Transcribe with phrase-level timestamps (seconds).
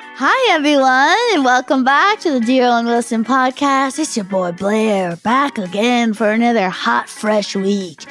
[0.00, 3.98] Hi, everyone, and welcome back to the Dear Owen Wilson podcast.
[4.00, 8.04] It's your boy Blair back again for another hot, fresh week.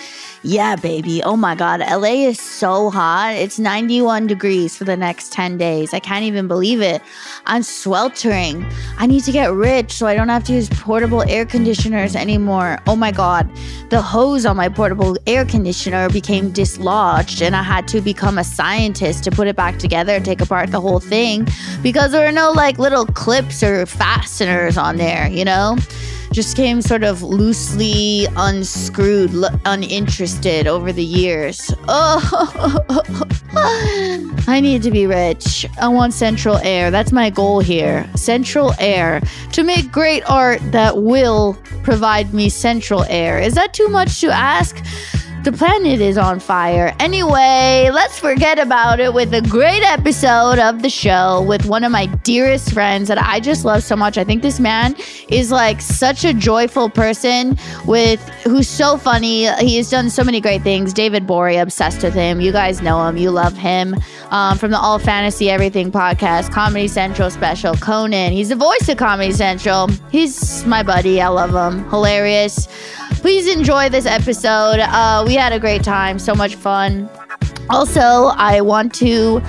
[0.46, 1.24] Yeah, baby.
[1.24, 1.80] Oh my God.
[1.80, 3.34] LA is so hot.
[3.36, 5.94] It's 91 degrees for the next 10 days.
[5.94, 7.02] I can't even believe it.
[7.46, 8.66] I'm sweltering.
[8.98, 12.78] I need to get rich so I don't have to use portable air conditioners anymore.
[12.88, 13.50] Oh my God.
[13.90, 18.44] The hose on my portable air conditioner became dislodged, and I had to become a
[18.44, 21.48] scientist to put it back together, and take apart the whole thing
[21.82, 25.78] because there are no like little clips or fasteners on there, you know?
[26.34, 29.32] Just came sort of loosely unscrewed,
[29.66, 31.72] uninterested over the years.
[31.88, 32.80] Oh,
[34.48, 35.68] I need to be rich.
[35.80, 36.90] I want central air.
[36.90, 38.10] That's my goal here.
[38.16, 39.22] Central air.
[39.52, 43.40] To make great art that will provide me central air.
[43.40, 44.84] Is that too much to ask?
[45.44, 46.96] The planet is on fire.
[47.00, 51.92] Anyway, let's forget about it with a great episode of the show with one of
[51.92, 54.18] my dearest friends that I just love so much.
[54.18, 54.96] I think this man
[55.28, 59.54] is like such a joyful person with who's so funny.
[59.58, 60.94] He has done so many great things.
[60.94, 62.40] David Gborie, obsessed with him.
[62.40, 63.18] You guys know him.
[63.18, 63.98] You love him.
[64.32, 68.32] Um, from the All Fantasy Everything podcast, Comedy Central special, Conan.
[68.32, 69.90] He's the voice of Comedy Central.
[70.10, 71.20] He's my buddy.
[71.22, 71.84] I love him.
[71.90, 72.70] Hilarious.
[73.24, 74.82] Please enjoy this episode.
[74.82, 77.10] Uh, we had a great time, so much fun.
[77.70, 78.02] Also,
[78.36, 79.42] I want to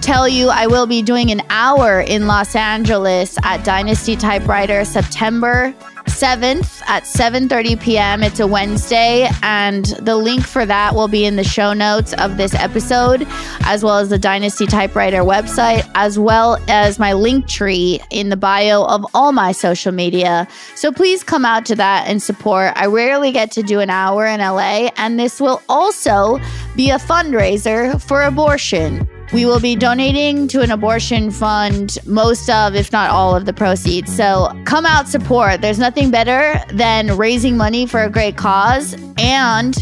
[0.00, 5.74] tell you I will be doing an hour in Los Angeles at Dynasty Typewriter September
[6.08, 8.22] 7th at 7:30 p.m.
[8.22, 12.36] It's a Wednesday and the link for that will be in the show notes of
[12.36, 13.26] this episode
[13.60, 18.36] as well as the Dynasty Typewriter website as well as my link tree in the
[18.36, 20.48] bio of all my social media.
[20.74, 22.72] So please come out to that and support.
[22.76, 26.40] I rarely get to do an hour in LA and this will also
[26.74, 29.08] be a fundraiser for abortion.
[29.32, 33.52] We will be donating to an abortion fund most of, if not all of the
[33.52, 34.14] proceeds.
[34.14, 35.60] So come out, support.
[35.60, 39.76] There's nothing better than raising money for a great cause and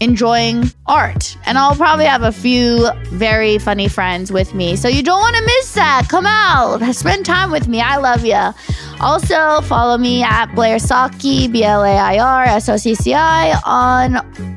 [0.00, 1.36] enjoying art.
[1.46, 4.76] And I'll probably have a few very funny friends with me.
[4.76, 6.08] So you don't want to miss that.
[6.08, 7.80] Come out, spend time with me.
[7.80, 8.52] I love you.
[9.00, 13.14] Also, follow me at Blair Socci, B L A I R S O C C
[13.14, 14.16] I, on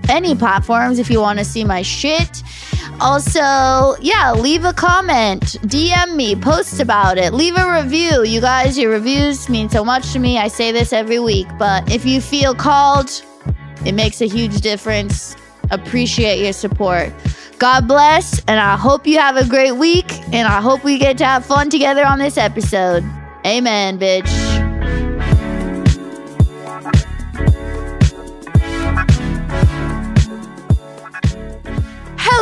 [0.09, 2.43] any platforms if you want to see my shit.
[2.99, 8.23] Also, yeah, leave a comment, DM me, post about it, leave a review.
[8.23, 10.37] You guys, your reviews mean so much to me.
[10.37, 13.21] I say this every week, but if you feel called,
[13.85, 15.35] it makes a huge difference.
[15.71, 17.11] Appreciate your support.
[17.59, 21.17] God bless, and I hope you have a great week, and I hope we get
[21.19, 23.03] to have fun together on this episode.
[23.45, 24.44] Amen, bitch.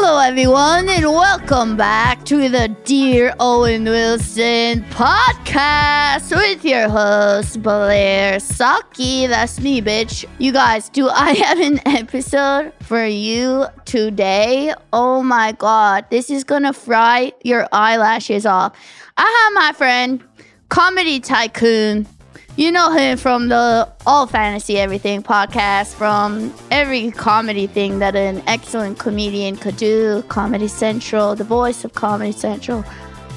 [0.06, 9.30] Everyone, and welcome back to the Dear Owen Wilson podcast with your host, Blair Socci.
[9.30, 10.26] That's me, bitch.
[10.40, 14.74] You guys, do I have an episode for you today?
[14.92, 18.76] Oh my god, this is gonna fry your eyelashes off.
[19.16, 20.22] I have my friend,
[20.68, 22.08] comedy tycoon,
[22.56, 28.44] you know him from the All Fantasy Everything podcast, from every comedy thing that an
[28.48, 30.24] excellent comedian could do.
[30.30, 32.86] Comedy Central, the voice of Comedy Central,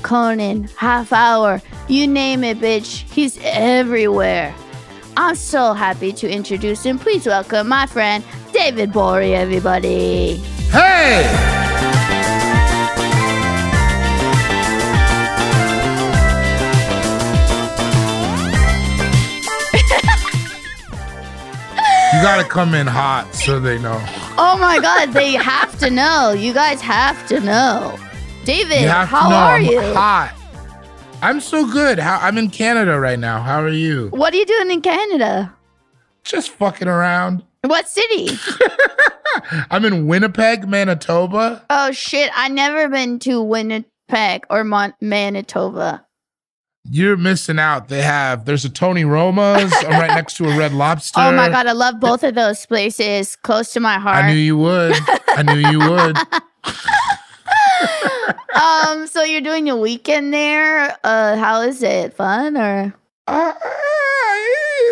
[0.03, 3.11] Conan, Half Hour, you name it, bitch.
[3.11, 4.55] He's everywhere.
[5.17, 6.99] I'm so happy to introduce him.
[6.99, 8.23] Please welcome my friend
[8.53, 10.35] David Gborie, everybody.
[10.71, 11.96] Hey!
[22.17, 24.03] You gotta come in hot so they know.
[24.39, 26.33] Oh my god, they have to know.
[26.33, 27.99] You guys have to know.
[28.47, 29.81] David, You how are I'm you?
[29.93, 30.35] hot.
[31.21, 31.99] I'm so good.
[31.99, 33.43] How I'm in Canada right now.
[33.43, 34.09] How are you?
[34.15, 35.55] What are you doing in Canada?
[36.25, 37.45] Just fucking around.
[37.63, 38.31] What city?
[39.71, 41.67] I'm in Winnipeg, Manitoba.
[41.69, 46.06] Oh shit, I never been to Winnipeg or Mon- Manitoba.
[46.91, 47.89] You're missing out.
[47.89, 49.73] They have there's a Tony Roma's.
[49.81, 51.21] I'm right next to a Red Lobster.
[51.21, 53.37] Oh my god, I love both of those places.
[53.37, 54.25] Close to my heart.
[54.25, 54.95] I knew you would.
[55.29, 56.17] I knew you would.
[58.55, 60.97] um, so you're doing a weekend there.
[61.05, 62.15] Uh, how is it?
[62.15, 62.95] Fun or?
[63.27, 63.53] Uh,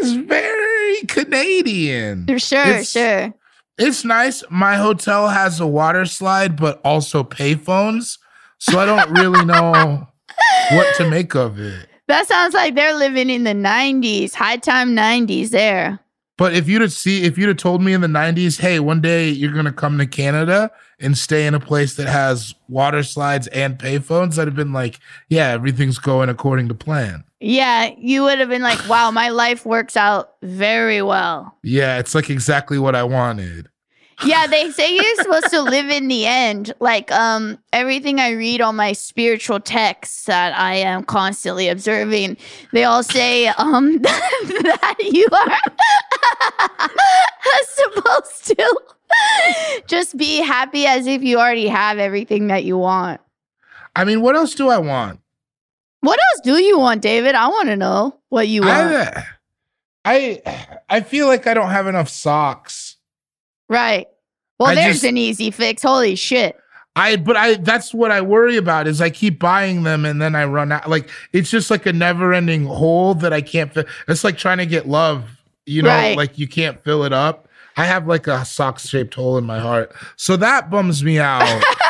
[0.00, 2.26] it's very Canadian.
[2.26, 3.34] For sure, It's- sure.
[3.76, 4.44] It's nice.
[4.50, 8.18] My hotel has a water slide, but also payphones.
[8.58, 10.06] So I don't really know
[10.72, 11.88] what to make of it.
[12.06, 15.48] That sounds like they're living in the '90s, high time '90s.
[15.48, 15.98] There.
[16.36, 19.00] But if you'd have see if you'd have told me in the '90s, hey, one
[19.00, 20.70] day you're gonna come to Canada
[21.00, 25.00] and stay in a place that has water slides and payphones, I'd have been like,
[25.30, 27.24] yeah, everything's going according to plan.
[27.40, 32.14] Yeah, you would have been like, "Wow, my life works out very well." Yeah, it's
[32.14, 33.68] like exactly what I wanted.
[34.22, 36.72] Yeah, they say you're supposed to live in the end.
[36.80, 42.36] Like um everything I read on my spiritual texts that I am constantly observing,
[42.72, 46.88] they all say um that you are
[47.66, 48.80] supposed to
[49.86, 53.20] just be happy as if you already have everything that you want.
[53.96, 55.20] I mean, what else do I want?
[56.00, 57.34] What else do you want, David?
[57.34, 58.72] I want to know what you want.
[58.72, 59.24] I,
[60.04, 62.93] I I feel like I don't have enough socks.
[63.68, 64.06] Right.
[64.58, 65.82] Well, I there's just- an easy fix.
[65.82, 66.56] Holy shit.
[66.96, 70.36] I but I that's what I worry about is I keep buying them and then
[70.36, 70.88] I run out.
[70.88, 73.82] Like it's just like a never-ending hole that I can't fill.
[74.06, 75.24] It's like trying to get love,
[75.66, 76.16] you know, Right.
[76.16, 77.48] like you can't fill it up.
[77.76, 79.92] I have like a sock-shaped hole in my heart.
[80.14, 81.42] So that bums me out.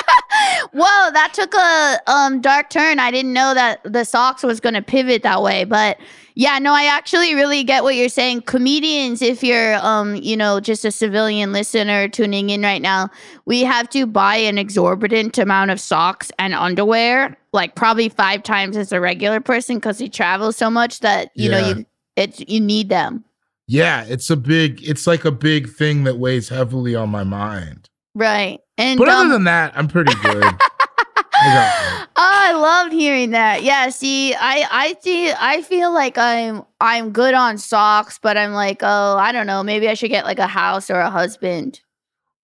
[0.75, 2.99] Whoa, that took a um dark turn.
[2.99, 5.99] I didn't know that the socks was going to pivot that way, but
[6.35, 8.43] yeah, no, I actually really get what you're saying.
[8.43, 13.09] Comedians, if you're um, you know, just a civilian listener tuning in right now,
[13.45, 18.77] we have to buy an exorbitant amount of socks and underwear, like probably 5 times
[18.77, 21.87] as a regular person cuz he travels so much that you know you
[22.17, 23.25] it's you need them.
[23.69, 27.89] yeah, it's a big it's like a big thing that weighs heavily on my mind.
[28.15, 28.61] Right.
[28.79, 30.45] And But um, other than that, I'm pretty good.
[30.45, 33.65] I Oh, I loved hearing that.
[33.65, 38.53] Yeah, see, I I see I feel like I'm I'm good on socks, but I'm
[38.53, 41.81] like, oh, I don't know, maybe I should get like a house or a husband.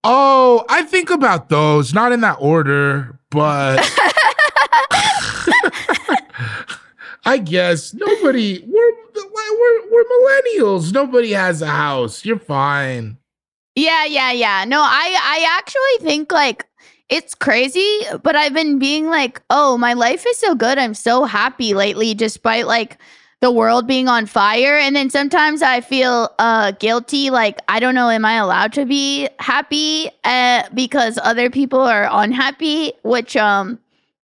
[0.03, 3.79] Oh, I think about those, not in that order, but
[7.23, 10.91] I guess nobody we're we're we're millennials.
[10.91, 12.25] Nobody has a house.
[12.25, 13.17] You're fine.
[13.75, 14.65] Yeah, yeah, yeah.
[14.65, 16.67] No, I I actually think like
[17.09, 20.77] it's crazy, but I've been being like, oh, my life is so good.
[20.77, 22.97] I'm so happy lately, despite like
[23.41, 24.77] the world being on fire.
[24.77, 28.85] And then sometimes I feel uh guilty, like I don't know, am I allowed to
[28.85, 32.93] be happy uh, because other people are unhappy?
[33.03, 33.79] Which um,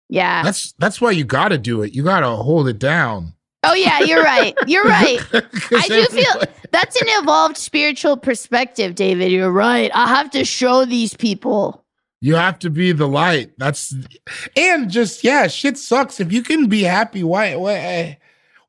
[0.10, 0.44] yeah.
[0.44, 1.94] That's that's why you got to do it.
[1.94, 3.34] You got to hold it down.
[3.68, 4.56] Oh yeah, you're right.
[4.66, 5.20] You're right.
[5.34, 9.32] I do feel that's an evolved spiritual perspective, David.
[9.32, 9.92] You're right.
[9.94, 11.84] I have to show these people.
[12.22, 13.52] You have to be the light.
[13.58, 13.94] That's
[14.56, 16.20] and just yeah, shit sucks.
[16.20, 17.56] If you can be happy, why?
[17.56, 18.18] why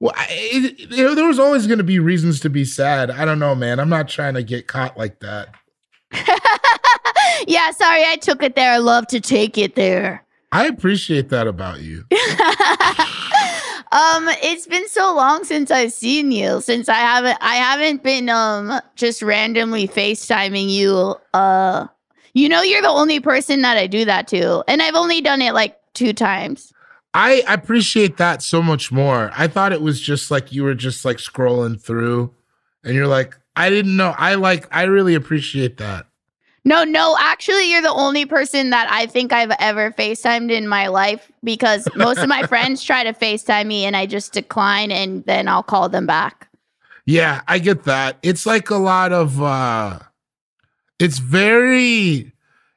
[0.00, 3.10] well, it, there, there was always going to be reasons to be sad.
[3.10, 3.80] I don't know, man.
[3.80, 5.54] I'm not trying to get caught like that.
[7.48, 8.72] yeah, sorry, I took it there.
[8.72, 10.24] I love to take it there.
[10.52, 12.04] I appreciate that about you.
[13.92, 16.60] um, it's been so long since I've seen you.
[16.60, 21.16] Since I haven't, I haven't been um just randomly FaceTiming you.
[21.34, 21.86] Uh,
[22.34, 24.62] You know, you're the only person that I do that to.
[24.68, 26.72] And I've only done it like two times.
[27.14, 29.32] I appreciate that so much more.
[29.34, 32.32] I thought it was just like you were just like scrolling through
[32.84, 34.14] and you're like, I didn't know.
[34.16, 36.06] I like, I really appreciate that.
[36.68, 40.88] No, no, actually, you're the only person that I think I've ever FaceTimed in my
[40.88, 45.24] life because most of my friends try to FaceTime me and I just decline and
[45.24, 46.50] then I'll call them back.
[47.06, 48.18] Yeah, I get that.
[48.22, 50.00] It's like a lot of, uh,
[50.98, 52.32] it's very,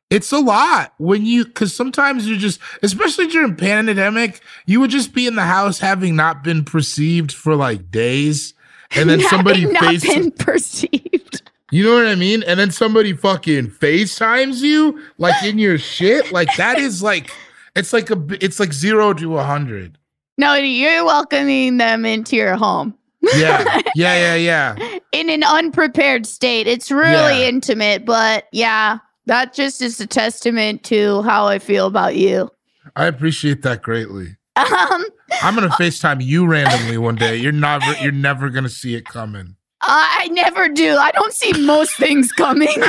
[0.10, 5.14] it's a lot when you, cause sometimes you just, especially during pandemic, you would just
[5.14, 8.54] be in the house having not been perceived for like days.
[8.92, 11.42] And then somebody not face, been perceived.
[11.72, 12.44] You know what I mean?
[12.44, 16.32] And then somebody fucking FaceTimes you like in your shit.
[16.32, 17.32] Like that is like,
[17.76, 19.98] it's like a, it's like zero to a hundred.
[20.38, 22.96] No, you're welcoming them into your home.
[23.36, 23.64] Yeah.
[23.96, 24.36] Yeah.
[24.36, 24.76] Yeah.
[24.76, 25.00] Yeah.
[25.12, 26.66] in an unprepared state.
[26.68, 27.48] It's really Yeah.
[27.50, 32.50] intimate, but yeah, that just is a testament to how I feel about you.
[32.96, 34.38] I appreciate that greatly.
[34.58, 35.06] Um,
[35.42, 37.38] I'm gonna FaceTime you randomly one day.
[37.38, 39.56] You're never you're never gonna see it coming.
[39.84, 40.96] I never do.
[40.96, 42.68] I don't see most things coming.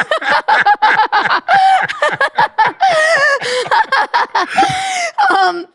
[5.38, 5.66] um,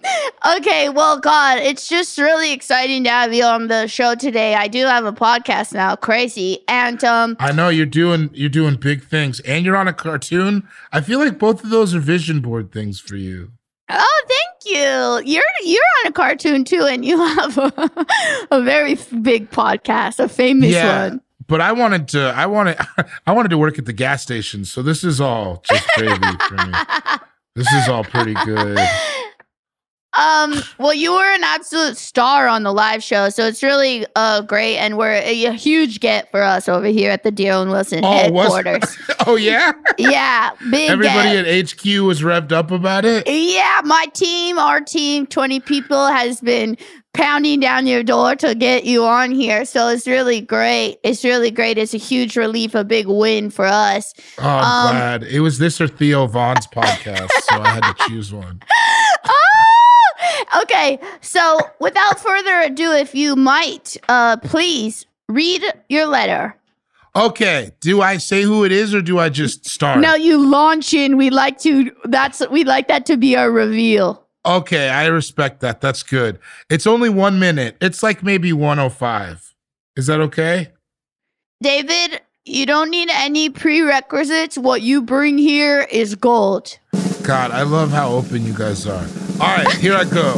[0.57, 4.55] okay, well, God, it's just really exciting to have you on the show today.
[4.55, 8.75] I do have a podcast now, crazy, and um, I know you're doing you're doing
[8.75, 10.67] big things and you're on a cartoon.
[10.91, 13.51] I feel like both of those are vision board things for you.
[13.89, 15.31] Oh, thank you.
[15.33, 18.05] You're you're on a cartoon too, and you have a,
[18.51, 21.21] a very big podcast, a famous one.
[21.47, 22.77] But I wanted to I wanted
[23.27, 26.55] I wanted to work at the gas station, so this is all just gravy for
[26.55, 26.73] me.
[27.55, 28.77] This is all pretty good.
[30.17, 34.41] Um, well, you were an absolute star on the live show, so it's really uh
[34.41, 37.69] great, and we're a, a huge get for us over here at the Dear Owen
[37.69, 38.97] Wilson Oh, headquarters.
[39.27, 39.73] Oh yeah?
[39.97, 41.45] yeah, big Everybody get.
[41.47, 43.27] at HQ was revved up about it.
[43.27, 46.77] Yeah, my team, our team, 20 people has been
[47.13, 49.65] pounding down your door to get you on here.
[49.65, 50.97] So it's really great.
[51.03, 51.77] It's really great.
[51.77, 54.13] It's a huge relief, a big win for us.
[54.37, 55.23] Oh, I'm Um, glad.
[55.23, 58.61] It was this or Theo Von's podcast, so I had to choose one.
[60.61, 66.55] Okay, so without further ado, if you might, uh, please read your letter.
[67.15, 69.99] Okay, do I say who it is or do I just start?
[69.99, 71.17] No, you launch in.
[71.17, 71.91] We like to.
[72.05, 74.23] That's we like that to be our reveal.
[74.45, 75.81] Okay, I respect that.
[75.81, 76.39] That's good.
[76.69, 77.75] It's only one minute.
[77.81, 79.55] It's like maybe 105.
[79.97, 80.71] Is that okay?
[81.61, 84.57] David, you don't need any prerequisites.
[84.57, 86.77] What you bring here is gold.
[87.23, 89.05] God, I love how open you guys are.
[89.39, 90.33] All right, here I go.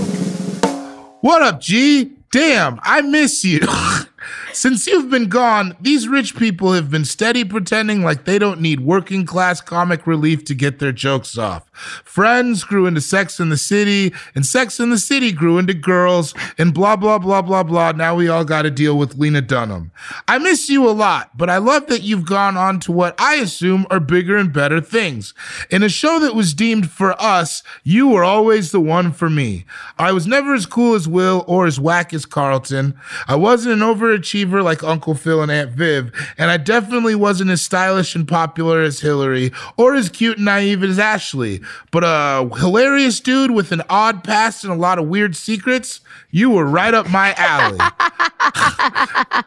[1.21, 2.11] What up, G?
[2.33, 3.61] Damn, I miss you.
[4.51, 8.79] Since you've been gone, these rich people have been steady pretending like they don't need
[8.79, 11.69] working class comic relief to get their jokes off.
[12.03, 16.33] Friends grew into Sex in the City, and Sex in the City grew into Girls,
[16.57, 17.91] and blah, blah, blah, blah, blah.
[17.91, 19.91] Now we all got to deal with Lena Dunham.
[20.27, 23.35] I miss you a lot, but I love that you've gone on to what I
[23.35, 25.33] assume are bigger and better things.
[25.69, 29.65] In a show that was deemed for us, you were always the one for me.
[29.97, 32.99] I was never as cool as Will or as whack as Carlton.
[33.27, 37.61] I wasn't an overachiever like Uncle Phil and Aunt Viv, and I definitely wasn't as
[37.61, 41.61] stylish and popular as Hillary or as cute and naive as Ashley.
[41.91, 46.01] But a hilarious dude with an odd past and a lot of weird secrets,
[46.31, 47.79] you were right up my alley.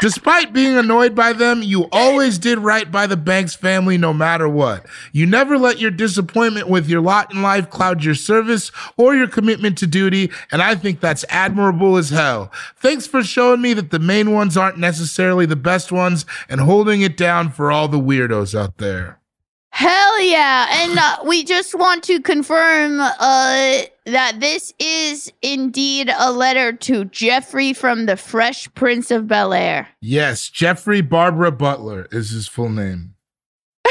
[0.00, 4.48] Despite being annoyed by them, you always did right by the Banks family no matter
[4.48, 4.86] what.
[5.12, 9.28] You never let your disappointment with your lot in life cloud your service or your
[9.28, 12.50] commitment to duty, and I think that's admirable as hell.
[12.76, 17.02] Thanks for showing me that the main ones aren't necessarily the best ones and holding
[17.02, 19.18] it down for all the weirdos out there.
[19.70, 20.68] Hell yeah.
[20.70, 27.06] And uh, we just want to confirm uh, that this is indeed a letter to
[27.06, 29.88] Geoffrey from the Fresh Prince of Bel Air.
[30.00, 33.16] Yes, Geoffrey Barbara Butler is his full name.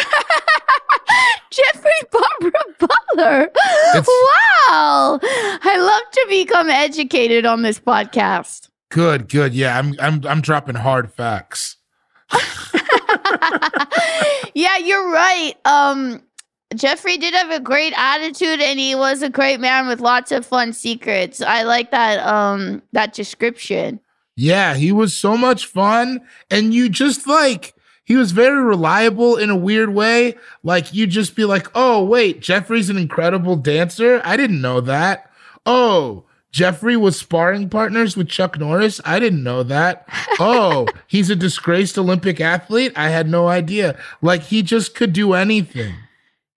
[1.51, 3.51] Geoffrey Barbara Butler.
[3.93, 5.19] wow.
[5.21, 8.69] I love to become educated on this podcast.
[8.93, 9.55] Good, good.
[9.55, 11.77] Yeah, I'm I'm I'm dropping hard facts.
[14.53, 15.53] yeah, you're right.
[15.65, 16.21] Um,
[16.75, 20.45] Geoffrey did have a great attitude and he was a great man with lots of
[20.45, 21.41] fun secrets.
[21.41, 23.99] I like that um that description.
[24.35, 26.21] Yeah, he was so much fun.
[26.51, 27.73] And you just like,
[28.03, 30.37] he was very reliable in a weird way.
[30.61, 34.21] Like, you just be like, oh, wait, Geoffrey's an incredible dancer.
[34.23, 35.31] I didn't know that.
[35.65, 39.01] Oh, Geoffrey was sparring partners with Chuck Norris.
[39.03, 40.07] I didn't know that.
[40.39, 42.93] Oh, he's a disgraced Olympic athlete.
[42.95, 43.99] I had no idea.
[44.21, 45.95] Like he just could do anything.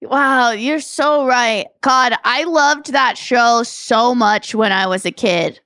[0.02, 1.66] Wow, you're so right.
[1.80, 5.60] God, I loved that show so much when I was a kid.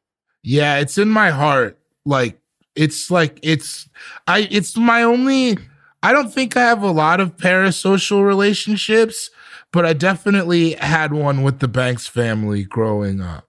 [0.45, 1.77] Yeah, it's in my heart.
[2.05, 2.41] Like
[2.77, 3.89] it's like it's
[4.29, 5.59] I it's my only
[6.05, 9.29] I don't think I have a lot of parasocial relationships,
[9.73, 13.49] but I definitely had one with the Banks family growing up.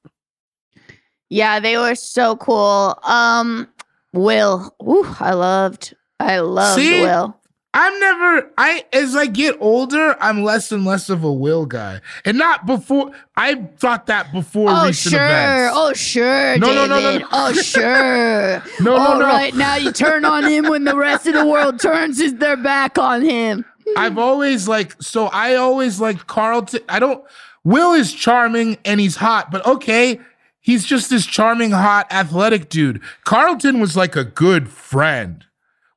[1.31, 2.99] Yeah, they were so cool.
[3.03, 3.67] Um,
[4.13, 7.01] Will, ooh, I loved, I loved See?
[7.01, 7.37] Will.
[7.73, 12.01] I'm never I as I get older, I'm less and less of a will guy.
[12.25, 15.73] And not before I thought that before Oh recent sure, events.
[15.77, 16.89] oh sure, No, no, David.
[16.89, 17.27] no, no, no.
[17.31, 18.61] Oh sure.
[18.81, 19.25] No, no, All no.
[19.25, 22.57] right, now you turn on him when the rest of the world turns his, their
[22.57, 23.63] back on him.
[23.95, 26.81] I've always like so I always liked Carlton.
[26.89, 27.23] I don't
[27.63, 30.19] Will is charming and he's hot, but okay,
[30.61, 33.01] he's just this charming, hot, athletic dude.
[33.25, 35.45] Carlton was like a good friend.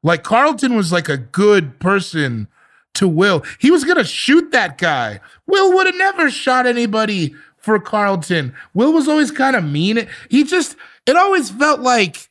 [0.02, 2.48] Like Carlton was like a good person
[2.94, 3.42] to Will.
[3.58, 5.20] He was gonna shoot that guy.
[5.46, 8.54] Will would have never shot anybody for Carlton.
[8.74, 10.06] Will was always kind of mean.
[10.30, 12.28] He just it always felt like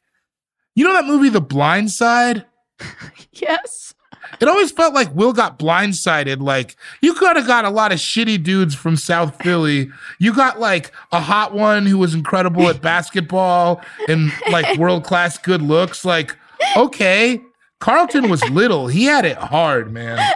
[0.75, 2.45] you know that movie The Blind Side?
[3.31, 3.92] Yes.
[4.39, 6.41] It always felt like Will got blindsided.
[6.41, 9.89] Like you could have got a lot of shitty dudes from South Philly.
[10.19, 15.37] You got like a hot one who was incredible at basketball and like world class
[15.37, 16.05] good looks.
[16.05, 16.37] Like,
[16.77, 17.41] okay.
[17.79, 18.87] Carlton was little.
[18.87, 20.17] He had it hard, man.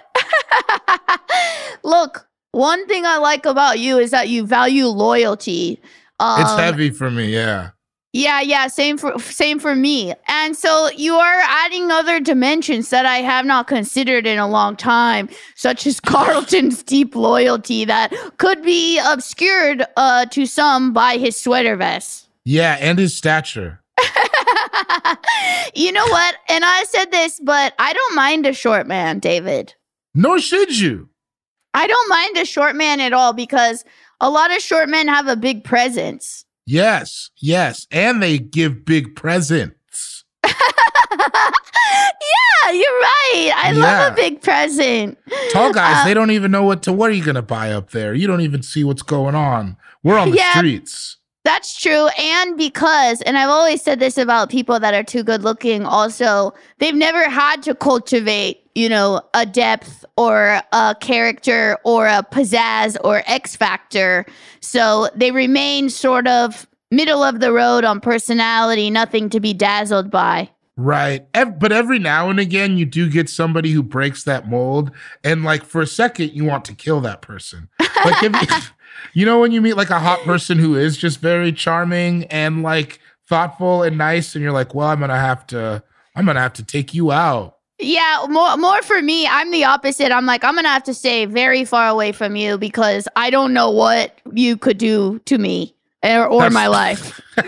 [1.84, 5.82] Look, one thing I like about you is that you value loyalty.
[6.20, 7.70] Um, It's heavy for me, yeah.
[8.18, 10.12] Yeah, yeah, same for same for me.
[10.28, 14.76] And so you are adding other dimensions that I have not considered in a long
[14.76, 21.40] time, such as Carlton's deep loyalty that could be obscured uh, to some by his
[21.40, 22.28] sweater vest.
[22.44, 23.84] Yeah, and his stature.
[25.76, 26.38] you know what?
[26.50, 29.76] And I said this, but I don't mind a short man, David.
[30.16, 31.10] Nor should you.
[31.76, 33.86] I don't mind a short man at all because
[34.20, 36.46] a lot of short men have a big presence.
[36.70, 37.88] Yes, yes.
[37.92, 40.26] And they give big presents.
[40.46, 40.54] yeah,
[42.72, 43.52] you're right.
[43.56, 43.82] I Yeah.
[43.82, 45.18] love a big present.
[45.52, 47.92] Tall guys, Uh, they don't even know what to what are you gonna buy up
[47.92, 48.14] there?
[48.14, 49.78] You don't even see what's going on.
[50.04, 50.58] We're on the Yeah.
[50.58, 51.18] streets.
[51.48, 52.10] That's true.
[52.20, 56.54] And because, and I've always said this about people that are too good looking, also,
[56.80, 62.98] they've never had to cultivate, you know, a depth or a character or a pizzazz
[63.02, 64.26] or X factor.
[64.60, 70.12] So they remain sort of middle of the road on personality, nothing to be dazzled
[70.12, 70.50] by.
[70.76, 71.26] Right.
[71.32, 74.92] But every now and again, you do get somebody who breaks that mold.
[75.24, 77.70] And like for a second, you want to kill that person.
[77.80, 78.74] Like, if,
[79.14, 82.64] you know, when you meet like a hot person who is just very charming and
[82.64, 85.84] like thoughtful and nice, and you're like, well, I'm going to have to,
[86.16, 87.58] I'm going to have to take you out.
[87.80, 89.28] Yeah, more more for me.
[89.28, 90.12] I'm the opposite.
[90.12, 93.54] I'm like I'm gonna have to stay very far away from you because I don't
[93.54, 97.22] know what you could do to me or, or my life.
[97.38, 97.44] You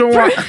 [0.00, 0.34] don't want,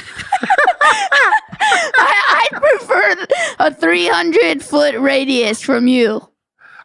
[1.60, 3.26] I, I prefer
[3.58, 6.27] a 300 foot radius from you.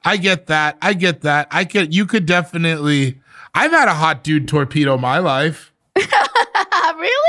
[0.06, 0.78] I get that.
[0.82, 1.48] I get that.
[1.52, 3.20] I could, you could definitely,
[3.54, 5.72] I've had a hot dude torpedo my life.
[5.96, 7.20] really?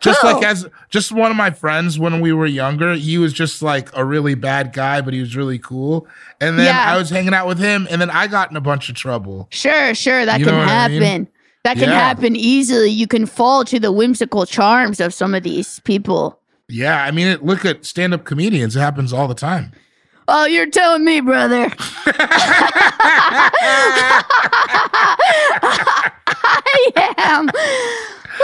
[0.00, 0.26] just Who?
[0.28, 0.48] like oh.
[0.48, 4.04] as just one of my friends when we were younger he was just like a
[4.04, 6.06] really bad guy but he was really cool
[6.40, 6.92] and then Yeah.
[6.92, 9.46] i was hanging out with him and then i got in a bunch of trouble
[9.50, 10.98] Sure, sure, that You can what I happen.
[11.00, 11.28] mean?
[11.64, 11.98] That can Yeah.
[11.98, 12.90] happen easily.
[12.90, 16.38] You can fall to the whimsical charms of some of these people.
[16.68, 19.72] yeah i mean it, look at stand-up comedians it happens all the time
[20.32, 21.68] Oh, you're telling me, brother.
[26.46, 27.46] I am.
[27.46, 27.50] Woo,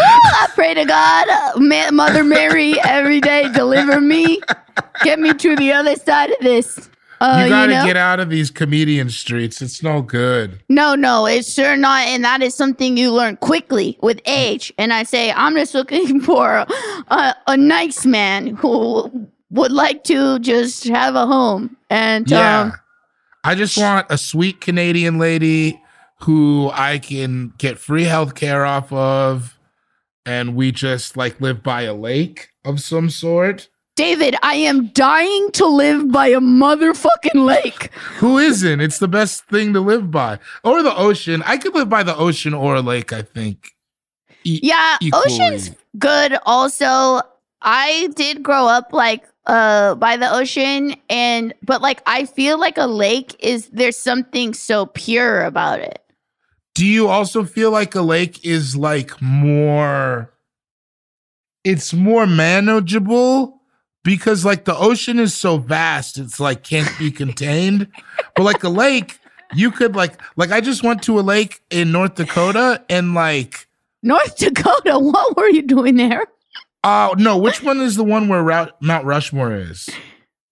[0.01, 4.41] I pray to God, uh, Ma- Mother Mary, every day, deliver me,
[5.05, 6.91] get me to the other side of this.
[7.21, 7.87] Uh, you gotta know?
[7.87, 12.07] get out of these comedian streets it's no good No, no, it's sure not.
[12.09, 14.71] And that is something you learn quickly with age.
[14.77, 16.67] And I say, I'm just looking for
[17.09, 21.77] a, a nice man who would like to just have a home.
[21.91, 22.73] And yeah um,
[23.45, 25.81] i just want a sweet canadian lady
[26.23, 29.57] who i can get free health care off of
[30.25, 35.51] and we just like live by a lake of some sort David, I am dying
[35.53, 37.91] to live by a motherfucking lake.
[38.19, 38.79] Who isn't?
[38.83, 40.39] It's the best thing to live by.
[40.63, 41.43] Or the ocean.
[41.47, 43.71] I could live by the ocean or a lake, I think.
[44.45, 45.25] E- Yeah, equally.
[45.25, 46.37] ocean's good.
[46.45, 47.23] Also,
[47.63, 52.79] I did grow up like uh by the ocean and but like I feel like
[52.79, 56.03] a lake is there's something so pure about it.
[56.75, 60.33] Do you also feel like a lake is like more
[61.65, 63.61] it's more manageable
[64.05, 67.89] because like the ocean is so vast it's like can't be contained.
[68.37, 69.19] but like a lake,
[69.55, 73.67] you could like like I just went to a lake in North Dakota and like
[74.03, 76.25] North Dakota, what were you doing there?
[76.89, 79.91] Oh, no, which one is the one where Ra- Mount Rushmore is?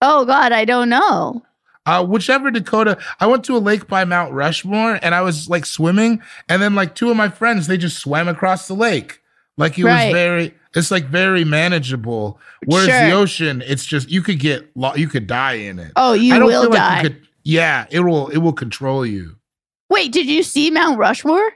[0.03, 1.43] Oh god, I don't know.
[1.87, 5.65] Uh, whichever Dakota, I went to a lake by Mount Rushmore and I was like
[5.65, 9.21] swimming, and then like two of my friends, they just swam across the lake.
[9.57, 10.07] Like it right.
[10.07, 12.41] was very, it's like very manageable.
[12.65, 13.07] Whereas sure.
[13.07, 15.93] the ocean, it's just you could get, you could die in it.
[15.95, 16.97] Oh, you will die.
[16.97, 19.37] Like you could, yeah, it will, it will control you.
[19.89, 21.53] Wait, did you see Mount Rushmore?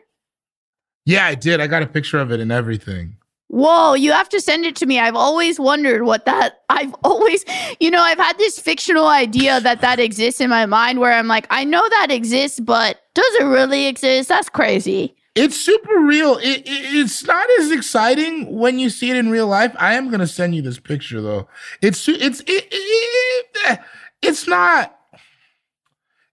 [1.04, 1.60] Yeah, I did.
[1.60, 3.16] I got a picture of it and everything.
[3.48, 4.98] Whoa, you have to send it to me.
[4.98, 7.44] I've always wondered what that, I've always,
[7.80, 11.28] you know, I've had this fictional idea that that exists in my mind where I'm
[11.28, 14.28] like, I know that exists, but does it really exist?
[14.28, 15.16] That's crazy.
[15.34, 16.36] It's super real.
[16.38, 19.74] It, it, it's not as exciting when you see it in real life.
[19.78, 21.48] I am gonna send you this picture though.
[21.80, 23.78] It's it's it,
[24.20, 24.98] it's not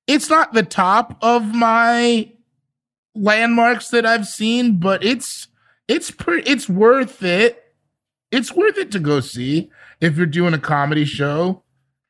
[0.07, 2.31] it's not the top of my
[3.13, 5.49] landmarks that I've seen, but it's
[5.87, 7.61] it's pretty it's worth it.
[8.31, 9.69] It's worth it to go see
[10.01, 11.63] if you're doing a comedy show.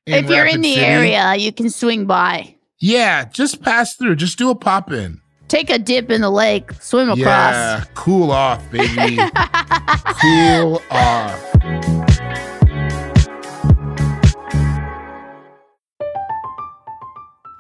[0.06, 0.86] If you're Rapid in the City.
[0.86, 2.56] area, you can swing by.
[2.80, 4.16] Yeah, just pass through.
[4.18, 5.22] Just do a pop in.
[5.48, 7.54] Take a dip in the lake, swim across.
[7.54, 9.18] Yeah, cool off, baby.
[10.22, 12.15] cool off.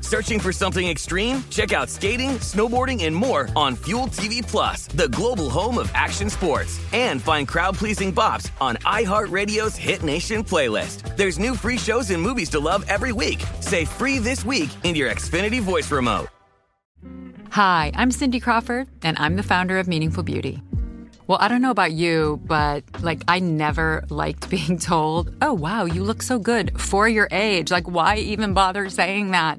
[0.00, 1.44] Searching for something extreme?
[1.50, 6.28] Check out skating, snowboarding, and more on Fuel TV Plus, the global home of action
[6.28, 6.80] sports.
[6.92, 11.16] And find crowd-pleasing bops on iHeartRadio's Hit Nation playlist.
[11.16, 13.44] There's new free shows and movies to love every week.
[13.60, 16.26] Say free this week in your Xfinity voice remote.
[17.50, 20.62] Hi, I'm Cindy Crawford, and I'm the founder of Meaningful Beauty.
[21.26, 25.84] Well, I don't know about you, but like, I never liked being told, oh, wow,
[25.84, 27.72] you look so good for your age.
[27.72, 29.58] Like, why even bother saying that?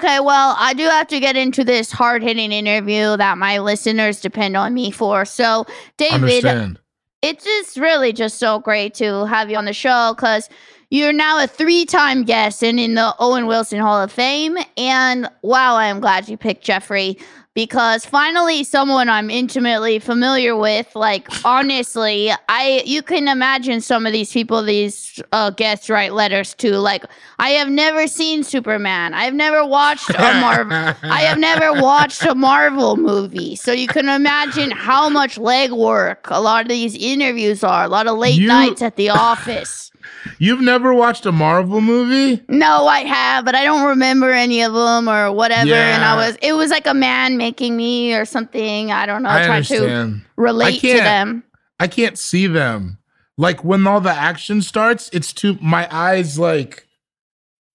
[0.00, 4.18] Okay, well, I do have to get into this hard hitting interview that my listeners
[4.18, 5.26] depend on me for.
[5.26, 5.66] So,
[5.98, 6.80] David, Understand.
[7.20, 10.48] it's just really just so great to have you on the show because
[10.88, 14.56] you're now a three time guest and in the Owen Wilson Hall of Fame.
[14.78, 17.18] And wow, I am glad you picked Geoffrey
[17.54, 20.94] because finally someone I'm intimately familiar with.
[20.94, 26.54] Like honestly, I you can imagine some of these people these uh, guests write letters
[26.56, 26.78] to.
[26.78, 27.04] Like
[27.38, 29.14] I have never seen Superman.
[29.14, 30.76] I've never watched a Marvel.
[31.02, 33.56] I have never watched a Marvel movie.
[33.56, 37.84] So you can imagine how much legwork a lot of these interviews are.
[37.84, 39.89] A lot of late you- nights at the office.
[40.38, 42.42] You've never watched a Marvel movie?
[42.48, 45.68] No, I have, but I don't remember any of them or whatever.
[45.68, 45.94] Yeah.
[45.94, 48.92] And I was, it was like a man making me or something.
[48.92, 49.30] I don't know.
[49.30, 51.44] I trying to relate to them.
[51.78, 52.98] I can't see them.
[53.38, 55.58] Like when all the action starts, it's too.
[55.62, 56.86] My eyes like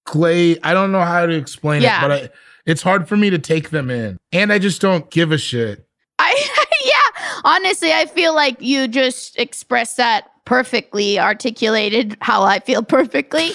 [0.05, 0.59] clay.
[0.61, 1.97] I don't know how to explain yeah.
[1.97, 2.29] it, but I,
[2.67, 5.87] it's hard for me to take them in, and I just don't give a shit.
[6.19, 7.41] I yeah.
[7.43, 13.49] honestly, I feel like you just expressed that perfectly, articulated how I feel perfectly.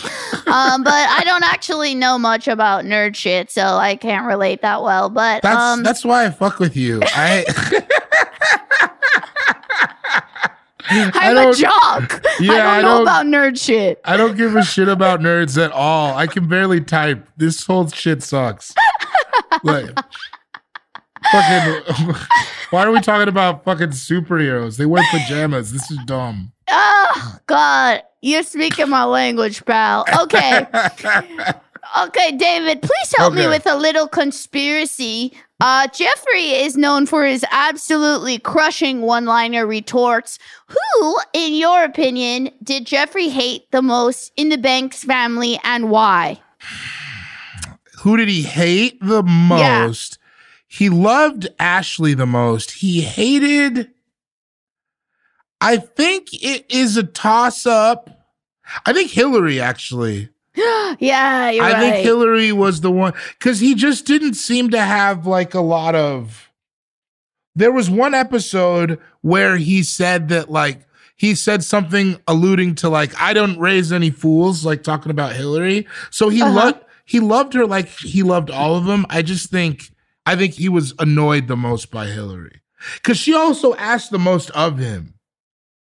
[0.46, 4.82] um, but I don't actually know much about nerd shit, so I can't relate that
[4.82, 5.08] well.
[5.08, 7.00] But That's um, that's why I fuck with you.
[7.04, 7.44] I
[10.92, 12.24] I'm a jock.
[12.40, 14.00] Yeah, I don't I know don't- about nerd shit.
[14.04, 16.16] I don't give a shit about nerds at all.
[16.16, 17.28] I can barely type.
[17.36, 18.74] This whole shit sucks.
[19.62, 19.90] Like,
[21.32, 22.14] fucking.
[22.70, 24.76] why are we talking about fucking superheroes?
[24.76, 25.72] They wear pajamas.
[25.72, 26.52] This is dumb.
[26.68, 30.04] Oh God, you're speaking my language, pal.
[30.22, 30.66] Okay.
[31.98, 35.32] Okay, David, please help me with a little conspiracy.
[35.60, 40.38] Uh, Geoffrey is known for his absolutely crushing one liner retorts.
[40.68, 46.40] Who, in your opinion, did Geoffrey hate the most in the Banks family and why?
[48.02, 50.18] Who did he hate the most?
[50.72, 52.70] He loved Ashley the most.
[52.70, 53.90] He hated.
[55.60, 58.08] I think it is a toss up.
[58.86, 60.28] I think Hillary actually.
[60.54, 61.80] yeah, you're I right.
[61.80, 65.94] think Hillary was the one because he just didn't seem to have like a lot
[65.96, 66.50] of.
[67.56, 73.12] There was one episode where he said that like he said something alluding to like
[73.20, 75.88] I don't raise any fools, like talking about Hillary.
[76.10, 76.54] So he Uh-huh.
[76.54, 79.04] loved he loved her like he loved all of them.
[79.10, 79.90] I just think
[80.30, 82.60] I think he was annoyed the most by Hillary
[82.94, 85.14] because she also asked the most of him.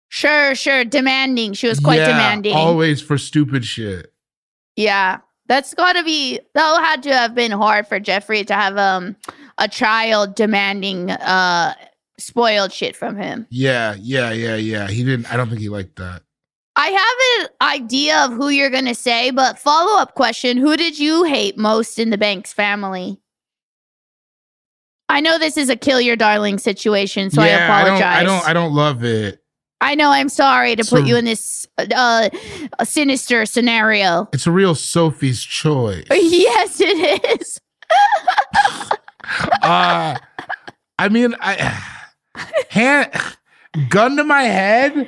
[0.08, 0.84] Sure, sure.
[0.84, 1.52] Demanding.
[1.52, 2.54] She was quite Yeah, demanding.
[2.56, 4.12] always for stupid shit.
[4.76, 5.18] Yeah.
[5.46, 9.16] That's gotta be that had to have been hard for Geoffrey to have um
[9.58, 11.74] a child demanding uh
[12.18, 13.46] spoiled shit from him.
[13.50, 14.88] Yeah, yeah, yeah, yeah.
[14.88, 15.30] He didn't.
[15.32, 16.22] I don't think he liked that.
[16.76, 20.98] I have an idea of who you're gonna say, but follow up question: Who did
[20.98, 23.19] you hate most in the Banks family?
[25.10, 28.02] I know this is a kill your darling situation, so I apologize.
[28.02, 28.48] I don't, I don't.
[28.48, 29.42] I don't love it.
[29.82, 32.28] I know I'm sorry to So- put you in this uh,
[32.84, 34.28] sinister scenario.
[34.32, 36.04] It's a real Sophie's choice.
[36.10, 37.60] yes, it is.
[39.62, 40.16] Uh,
[40.98, 41.80] I mean, I
[42.70, 43.10] hand
[43.88, 45.06] gun to my head.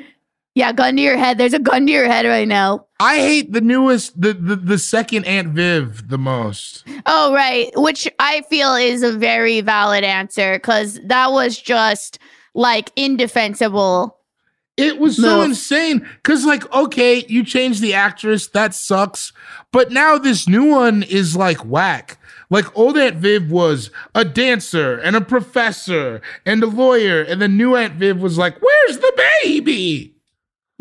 [0.55, 1.39] Yeah, gun to your head.
[1.39, 2.87] There's a gun to your head right now.
[3.01, 6.85] I hate the newest, the the, the second Aunt Viv the most.
[7.07, 7.71] Oh, right.
[7.75, 12.19] Which I feel is a very valid answer because that was just
[12.55, 14.19] like indefensible.
[14.77, 16.09] It was so insane.
[16.23, 19.33] Cause like, okay, you changed the actress, that sucks.
[19.71, 22.19] But now this new one is like whack.
[22.49, 27.49] Like old Aunt Viv was a dancer and a professor and a lawyer, and the
[27.49, 30.12] new Aunt Viv was like, "Where's the baby?"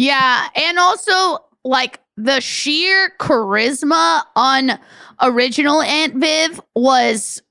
[0.01, 0.47] Yeah.
[0.55, 4.79] And also, like, the sheer charisma on
[5.21, 7.41] original Aunt Viv was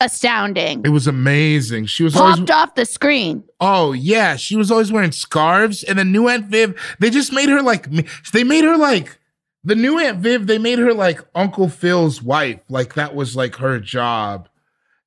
[0.00, 0.82] astounding.
[0.84, 1.86] It was amazing.
[1.86, 3.44] She was always Popped off the screen.
[3.60, 7.48] Oh yeah, she was always wearing scarves, and the new Aunt Viv, they just made
[7.48, 7.86] her like
[8.32, 9.18] they made her like
[9.62, 10.46] the new Aunt Viv.
[10.46, 14.48] They made her like Uncle Phil's wife, like that was like her job.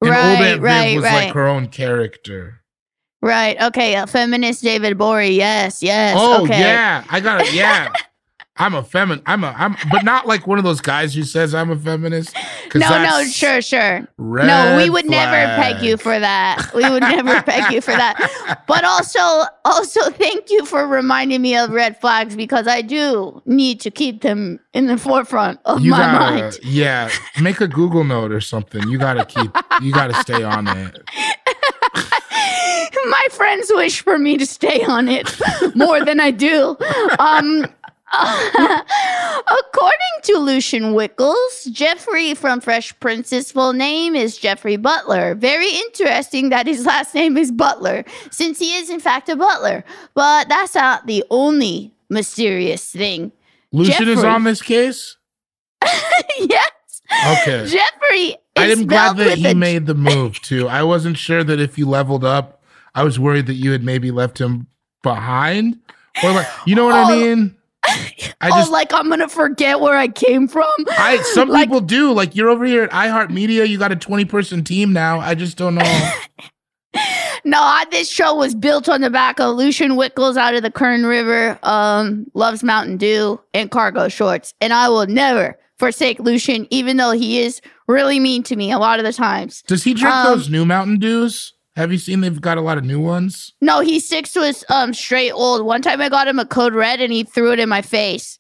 [0.02, 1.26] And old Right, Aunt right, Viv was right.
[1.26, 2.62] like her own character.
[3.24, 3.60] Right.
[3.62, 3.96] Okay.
[3.96, 5.38] A feminist David Gborie.
[5.38, 5.82] Yes.
[5.82, 6.18] Yes.
[6.20, 6.60] oh okay.
[6.60, 7.54] yeah, I got it.
[7.54, 7.94] Yeah,
[8.58, 9.24] I'm a feminist.
[9.28, 12.36] I'm a I'm, but not like one of those guys who says I'm a feminist.
[12.76, 14.08] No, no, sure, sure.
[14.18, 16.70] no, we would never peg you for that.
[16.76, 18.64] We would never peg you for that.
[18.68, 23.80] But also, also thank you for reminding me of red flags because I do need
[23.82, 26.60] to keep them in the forefront of You my gotta, mind.
[26.64, 27.10] yeah,
[27.42, 28.88] make a Google note or something.
[28.90, 31.00] You gotta keep, you gotta stay on it.
[33.10, 35.40] my friends wish for me to stay on it
[35.76, 36.78] more than I do.
[37.20, 37.66] Um,
[38.14, 45.34] according to Lucian Wickles, Geoffrey from Fresh Prince's full name is Geoffrey Butler.
[45.34, 49.84] Very interesting that his last name is Butler, since he is in fact a butler.
[50.14, 53.32] But that's not the only mysterious thing.
[53.72, 55.18] Lucian is on this case.
[56.38, 56.72] yes.
[57.28, 57.66] Okay.
[57.66, 58.38] Geoffrey.
[58.56, 60.68] I am glad that he a- made the move too.
[60.68, 62.62] I wasn't sure that if you leveled up,
[62.96, 64.68] I was worried that you had maybe left him
[65.02, 65.80] behind,
[66.24, 67.20] or like, you know what I Oh.
[67.20, 67.56] mean?
[67.86, 70.70] I oh, just, like I'm gonna forget where I came from.
[70.92, 72.14] I some Like- people do.
[72.14, 75.20] Like you're over here at iHeartMedia, you got a 20 person team now.
[75.20, 76.12] I just don't know.
[77.46, 80.72] No, I- this show was built on the back of Lucian Wickles out of the
[80.72, 84.54] Kern River, um, loves Mountain Dew and cargo shorts.
[84.62, 88.80] And I will never forsake Lucian, even though he is really mean to me a
[88.80, 89.62] lot of the times.
[89.68, 91.54] Does he drink Um, those new Mountain Dews?
[91.76, 93.52] Have you seen they've got a lot of new ones?
[93.60, 95.66] No, he sticks to his um straight old.
[95.66, 98.38] One time I got him a code red and he threw it in my face.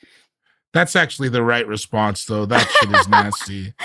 [0.73, 2.45] That's actually the right response, though.
[2.45, 3.73] That shit is nasty.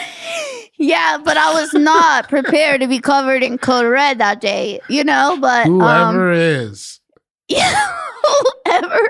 [0.81, 5.03] Yeah, but I was not prepared to be covered in code red that day, you
[5.03, 7.01] know, but Whoever um, is.
[7.49, 7.75] yeah,
[8.65, 9.09] whoever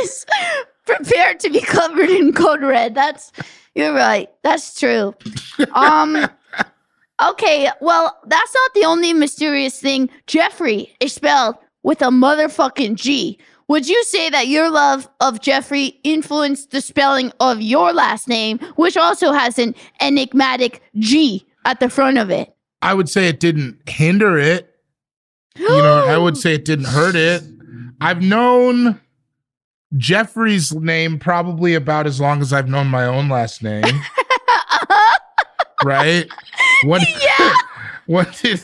[0.00, 0.26] is
[0.86, 2.96] prepared to be covered in code red.
[2.96, 3.30] That's
[3.78, 4.28] you're right.
[4.42, 5.14] That's true.
[5.74, 6.26] Um
[7.30, 10.08] okay, well, that's not the only mysterious thing.
[10.26, 13.38] Geoffrey is spelled with a motherfucking G.
[13.68, 18.58] Would you say that your love of Geoffrey influenced the spelling of your last name,
[18.76, 22.54] which also has an enigmatic G at the front of it?
[22.82, 24.74] I would say it didn't hinder it.
[25.56, 27.42] You know, I would say it didn't hurt it.
[28.00, 29.00] I've known
[29.96, 33.84] Geoffrey's name probably about as long as I've known my own last name.
[35.84, 36.28] right?
[36.84, 37.54] When, Yeah.
[38.06, 38.60] when did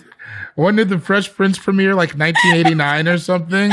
[0.55, 1.95] when did the Fresh Prince premiere?
[1.95, 3.73] Like 1989 or something?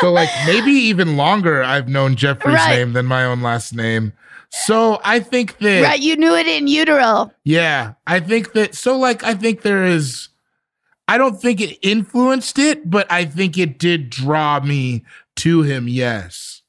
[0.00, 2.76] So like maybe even longer I've known Geoffrey's Right.
[2.78, 4.12] name than my own last name.
[4.50, 7.30] So I think that Right, you knew it in utero.
[7.44, 10.28] yeah, I think that so like I think there is
[11.08, 15.04] I don't think it influenced it, but I think it did draw me
[15.36, 16.62] to him, yes.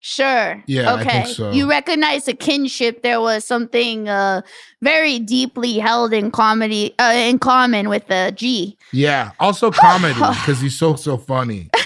[0.00, 0.62] Sure.
[0.66, 1.24] Yeah, Okay.
[1.24, 1.50] so.
[1.50, 3.02] You recognize the kinship.
[3.02, 4.42] There was something uh,
[4.82, 8.76] very deeply held in comedy, uh, in common with the G.
[8.92, 9.30] Yeah.
[9.40, 11.70] Also comedy because he's so so funny.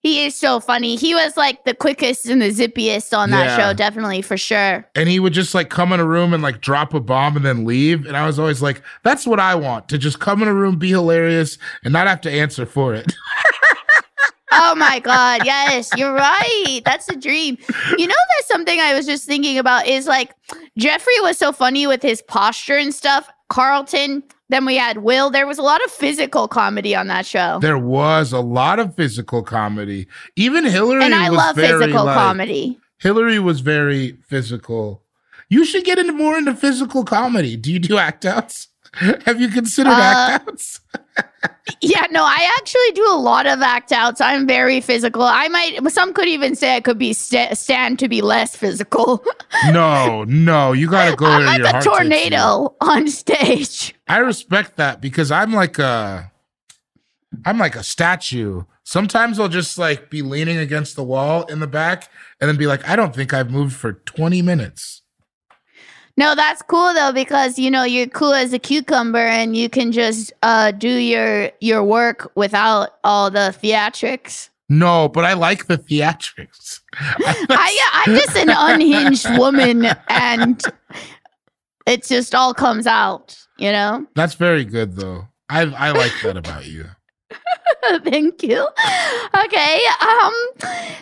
[0.00, 0.94] He is so funny.
[0.94, 3.56] He was like the quickest and the zippiest on that Yeah.
[3.58, 4.88] show, definitely for sure.
[4.94, 7.44] And he would just like come in a room and like drop a bomb and
[7.44, 8.06] then leave.
[8.06, 10.78] And I was always like, that's what I want to just come in a room,
[10.78, 13.12] be hilarious, and not have to answer for it.
[14.52, 16.80] Oh my god, yes, you're right.
[16.84, 17.58] That's a dream.
[17.96, 20.32] You know, that's something I was just thinking about is like
[20.76, 23.28] Geoffrey was so funny with his posture and stuff.
[23.48, 25.30] Carlton, then we had Will.
[25.30, 27.58] There was a lot of physical comedy on that show.
[27.60, 30.06] there was a lot of physical comedy.
[30.36, 32.78] Even Hillary and I love physical like- comedy.
[32.98, 35.02] Hillary was very physical.
[35.48, 37.56] You should get into more into physical comedy.
[37.56, 38.68] Do you do act outs?
[39.24, 39.94] Have you considered Uh,
[40.34, 40.80] act outs?
[41.80, 44.20] Yeah, no, I actually do a lot of act outs.
[44.20, 45.22] I'm very physical.
[45.22, 49.24] I might, some could even say I could be sta stand to be less physical.
[49.72, 50.72] No, no.
[50.72, 53.94] You got to go I'm like your a heart tornado on stage.
[54.06, 56.30] I respect that because I'm like a
[57.44, 58.64] I'm like a statue.
[58.84, 62.66] Sometimes I'll just like be leaning against the wall in the back and then be
[62.66, 64.97] like, I don't think I've moved for 20 minutes.
[66.18, 69.92] No, that's cool though because you know you're cool as a cucumber and you can
[69.92, 74.48] just uh, do your your work without all the theatrics.
[74.68, 76.80] No, but I like the theatrics.
[76.92, 80.60] I, I'm just an unhinged woman, and
[81.86, 83.38] it just all comes out.
[83.56, 84.04] You know.
[84.16, 85.28] That's very good though.
[85.48, 86.86] I I like that about you.
[88.04, 88.66] Thank you.
[89.44, 89.80] Okay.
[90.00, 90.32] Um.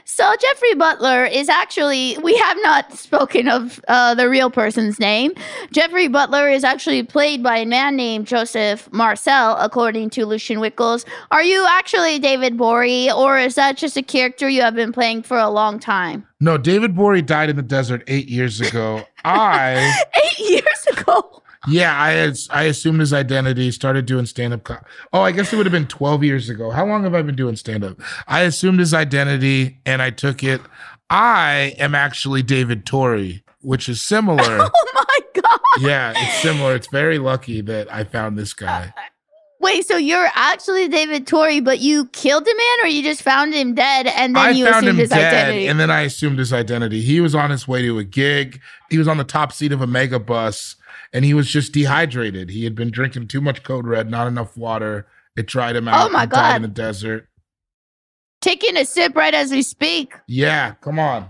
[0.05, 5.33] So Geoffrey Butler is actually we have not spoken of uh, the real person's name.
[5.73, 11.05] Geoffrey Butler is actually played by a man named Joseph Marcel, according to Lucian Wickles.
[11.31, 15.23] Are you actually David Gborie, or is that just a character you have been playing
[15.23, 16.27] for a long time?
[16.41, 19.05] No, David Gborie died in the desert 8 years ago.
[19.25, 19.93] I
[20.25, 21.43] Eight years ago.
[21.69, 24.65] Yeah, I I assumed his identity, started doing stand up.
[24.65, 24.79] Co-
[25.13, 26.71] oh, I guess it would have been 12 years ago.
[26.71, 27.99] How long have I been doing stand up?
[28.29, 30.61] I assumed his identity and I took it.
[31.11, 34.69] I am actually David Torrey, which is similar.
[34.79, 35.61] Oh my god.
[35.81, 36.75] yeah, it's similar.
[36.75, 38.93] It's very lucky that I found this guy.
[39.61, 43.55] Wait, so you're actually David Torrey, but you killed a man, or you just found
[43.55, 45.67] him dead and then I you found assumed him his dead identity?
[45.69, 47.01] and then I assumed his identity.
[47.03, 48.61] He was on his way to a gig.
[48.91, 50.77] He was on the top seat of a mega bus
[51.17, 52.51] and he was just dehydrated.
[52.51, 55.07] He had been drinking too much code red, not enough water.
[55.35, 56.07] It dried him out.
[56.07, 56.71] Oh my He died in God.
[56.71, 57.29] the desert.
[58.43, 60.13] Taking a sip right as we speak.
[60.29, 61.29] Yeah, come on.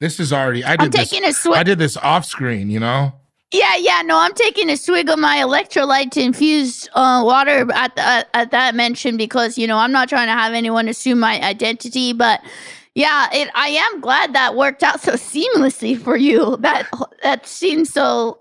[0.00, 0.64] This is already.
[0.64, 1.10] I did I'm this.
[1.10, 1.58] taking a swig.
[1.58, 2.70] I did this off screen.
[2.70, 3.12] You know.
[3.52, 8.02] Yeah, yeah, no, I'm taking a swig of my electrolyte infused uh, water at, the,
[8.02, 11.38] at at that mention because you know I'm not trying to have anyone assume my
[11.42, 12.40] identity, but
[12.98, 13.48] yeah, it.
[13.54, 16.56] I am glad that worked out so seamlessly for you.
[16.58, 16.88] That
[17.22, 18.40] that seems so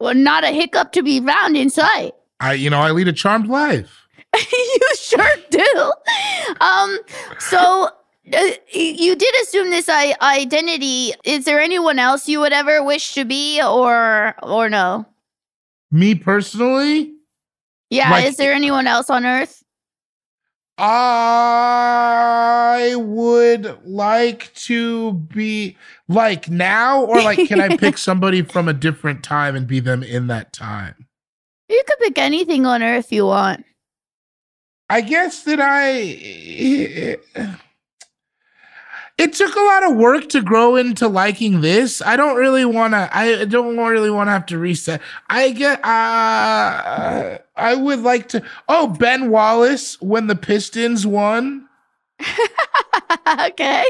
[0.00, 2.12] well, not a hiccup to be found in sight.
[2.40, 4.06] I, you know, I lead a charmed life.
[4.34, 5.92] you sure do.
[6.60, 6.98] Um,
[7.38, 7.90] so
[8.32, 11.12] uh, you did assume this I- identity.
[11.24, 15.06] Is there anyone else you would ever wish to be, or or no?
[15.92, 17.12] Me personally,
[17.90, 19.62] Yeah, Like- is there anyone else on Earth?
[22.12, 23.29] I would
[23.84, 25.76] like to be
[26.08, 30.02] like now, or like, can I pick somebody from a different time and be them
[30.02, 31.06] in that time?
[31.68, 33.64] You could pick anything on Earth you want.
[34.90, 35.92] I guess that I.
[39.16, 42.02] it took a lot of work to grow into liking this.
[42.02, 43.08] I don't really want to.
[43.16, 45.00] I don't really want to have to reset.
[45.28, 45.78] I get.
[45.84, 48.42] Uh, I would like to.
[48.68, 51.68] Oh, Ben Wallace when the Pistons won.
[53.46, 53.84] okay.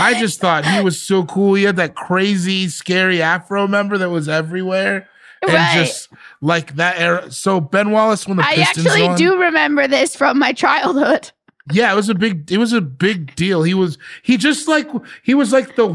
[0.00, 1.54] I just thought he was so cool.
[1.54, 5.08] He had that crazy, scary afro member that was everywhere.
[5.42, 5.74] And Right.
[5.84, 6.08] just
[6.40, 7.30] like that era.
[7.30, 9.18] So Ben Wallace when the I Pistons actually won.
[9.18, 11.32] do remember this from my childhood.
[11.70, 13.62] Yeah, it was a big it was a big deal.
[13.62, 14.88] He was he just like
[15.22, 15.88] he was like the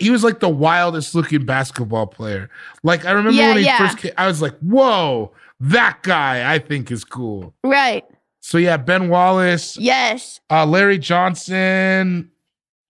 [0.00, 2.50] he was like the wildest looking basketball player.
[2.82, 3.78] Like I remember Yeah, when he yeah.
[3.78, 8.04] first came, I was like, "Whoa, that guy I think is cool." Right.
[8.46, 10.38] So yeah, Ben Wallace, Yes.
[10.50, 12.30] uh, Larry Johnson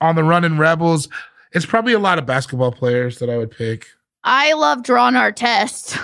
[0.02, 1.08] on the run Running Rebels.
[1.50, 3.86] It's probably a lot of basketball players that I would pick.
[4.22, 5.96] I love Ron Artest,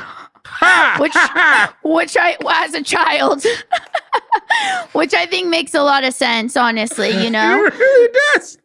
[0.99, 1.13] which
[1.85, 3.45] which I as a child,
[4.93, 6.57] which I think makes a lot of sense.
[6.57, 7.63] Honestly, you know.
[7.67, 8.57] It really does.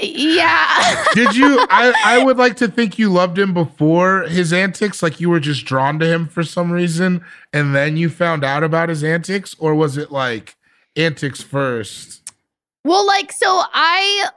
[0.00, 1.04] Yeah.
[1.14, 1.58] Did you?
[1.70, 5.40] I, I would like to think you loved him before his antics, like you were
[5.40, 9.54] just drawn to him for some reason, and then you found out about his antics,
[9.58, 10.56] or was it like
[10.96, 12.22] antics first?
[12.84, 14.28] well, like so, I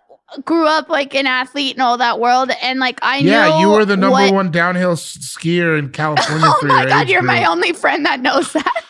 [0.46, 3.30] grew up like an athlete and all that world, and like I knew.
[3.32, 7.10] yeah, you were the number what- one downhill skier in California Oh for my god,
[7.10, 8.84] you're my only friend that knows that.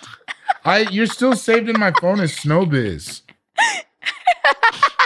[0.66, 3.22] I you're still saved in my phone as Snowbiz.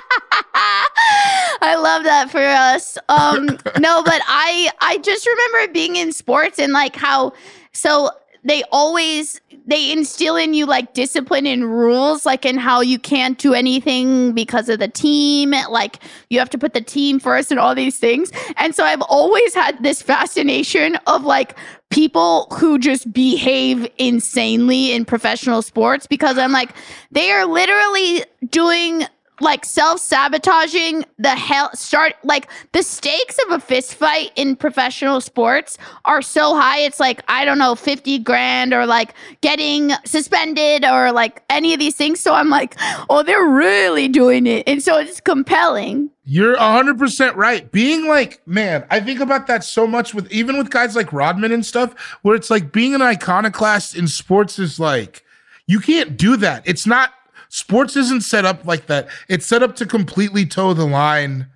[1.62, 2.97] I love that for us.
[3.09, 3.45] Um
[3.80, 7.34] no, but I I just remember being in sports and like how
[7.74, 8.12] so
[8.43, 13.38] they always they instill in you like discipline and rules like in how you can't
[13.38, 15.99] do anything because of the team like
[16.30, 19.53] you have to put the team first and all these things and so i've always
[19.53, 21.55] had this fascination of like
[21.89, 26.74] people who just behave insanely in professional sports because i'm like
[27.12, 29.05] they are literally doing
[29.41, 35.77] like self-sabotaging the hell start like the stakes of a fist fight in professional sports
[36.05, 41.11] are so high it's like i don't know 50 grand or like getting suspended or
[41.11, 42.75] like any of these things so i'm like
[43.09, 47.69] oh they're really doing it and so it's compelling You're 100% right.
[47.71, 51.51] Being like, man, I think about that so much with even with guys like Rodman
[51.51, 55.25] and stuff, where it's like being an iconoclast in sports is like,
[55.65, 56.61] you can't do that.
[56.65, 57.11] It's not,
[57.51, 59.07] sports isn't set up like that.
[59.27, 61.47] It's set up to completely toe the line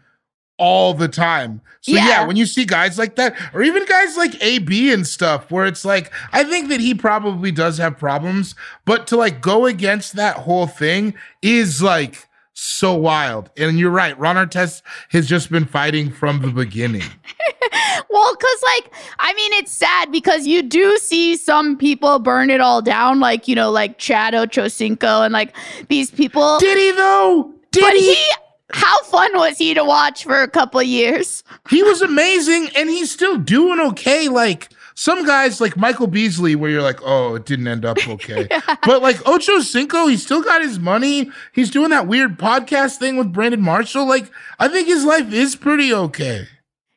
[0.57, 1.61] all the time.
[1.81, 2.07] So yeah.
[2.07, 2.27] Yeah.
[2.27, 5.85] when you see guys like that, or even guys like AB and stuff, where it's
[5.85, 10.37] like, I think that he probably does have problems, but to like go against that
[10.37, 13.49] whole thing is like so wild.
[13.57, 17.03] And you're right, Ron Artest has just been fighting from the beginning.
[18.09, 22.61] well because like i mean it's sad because you do see some people burn it
[22.61, 25.55] all down like you know like chad ochocinco and like
[25.89, 27.53] these people Did he though?
[27.71, 28.13] Did but he?
[28.15, 28.31] he
[28.73, 32.89] how fun was he to watch for a couple of years He was amazing and
[32.89, 34.27] he's still doing okay.
[34.29, 38.47] Like some guys like Michael Beasley, where you're like, oh, it didn't end up okay.
[38.85, 41.29] But like Ocho Cinco, he still got his money.
[41.53, 44.07] He's doing that weird podcast thing with Brandon Marshall.
[44.07, 46.47] Like, I think his life is pretty okay.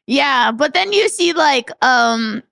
[0.06, 2.42] Yeah, but then you see like um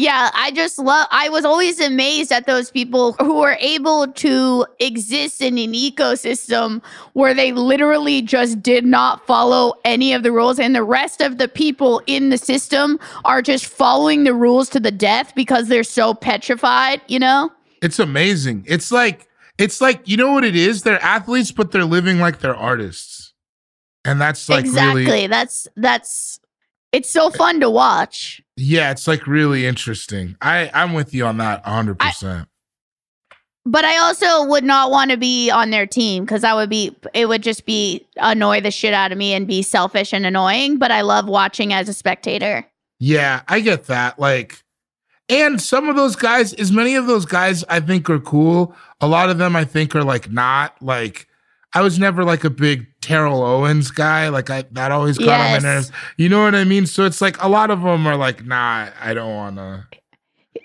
[0.00, 4.64] yeah, I just love I was always amazed at those people who were able to
[4.78, 6.82] exist in an ecosystem
[7.12, 11.36] where they literally just did not follow any of the rules and the rest of
[11.36, 15.84] the people in the system are just following the rules to the death because they're
[15.84, 17.52] so petrified, you know?
[17.82, 18.64] It's amazing.
[18.66, 19.28] It's like,
[19.58, 20.82] it's like, you know what it is?
[20.82, 23.34] They're athletes, but they're living like they're artists.
[24.06, 25.04] And that's like exactly.
[25.04, 26.40] really, That's that's
[26.92, 28.42] it's so fun to watch.
[28.60, 30.36] Yeah, it's like really interesting.
[30.40, 32.46] I, I'm with you on that 100%.
[33.66, 36.96] But I also would not want to be on their team because I would be
[37.12, 40.78] it would just be annoy the shit out of me and be selfish and annoying.
[40.78, 42.66] But I love watching as a spectator.
[42.98, 44.18] Yeah, I get that.
[44.18, 44.62] Like,
[45.28, 48.74] and some of those guys, as many of those guys I think are cool.
[49.00, 51.26] A lot of them I think are like not like.
[51.74, 54.28] I was never like a big Terrell Owens guy.
[54.28, 55.92] Like I that always got on my nerves.
[56.16, 56.86] You know what I mean?
[56.86, 59.88] So it's like a lot of them are like, nah, I don't wanna.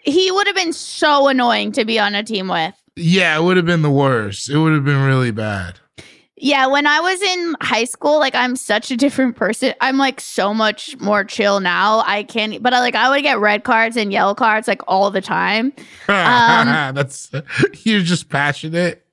[0.04, 2.74] He would have been so annoying to be on a team with.
[2.96, 4.50] Yeah, it would have been the worst.
[4.50, 5.80] It would have been really bad.
[6.38, 9.74] Yeah, when I was in high school, like I'm such a different person.
[9.80, 12.04] I'm like so much more chill now.
[12.06, 15.12] I can't, but I like I would get red cards and yellow cards like all
[15.12, 15.74] the time.
[16.08, 17.32] Um, That's
[17.84, 19.05] you're just passionate.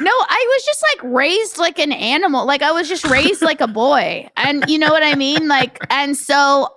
[0.00, 2.46] No, I was just like raised like an animal.
[2.46, 4.28] Like I was just raised like a boy.
[4.36, 5.48] And you know what I mean?
[5.48, 6.68] Like, and so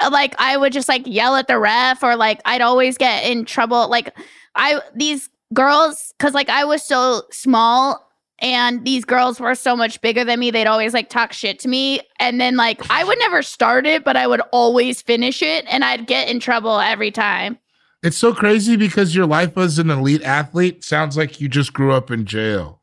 [0.00, 3.24] uh, like I would just like yell at the ref or like I'd always get
[3.24, 3.88] in trouble.
[3.88, 4.16] Like
[4.54, 8.02] I, these girls, cause like I was so small
[8.40, 10.50] and these girls were so much bigger than me.
[10.50, 12.00] They'd always like talk shit to me.
[12.18, 15.84] And then like I would never start it, but I would always finish it and
[15.84, 17.58] I'd get in trouble every time.
[18.06, 21.92] It's so crazy because your life as an elite athlete sounds like you just grew
[21.92, 22.80] up in jail.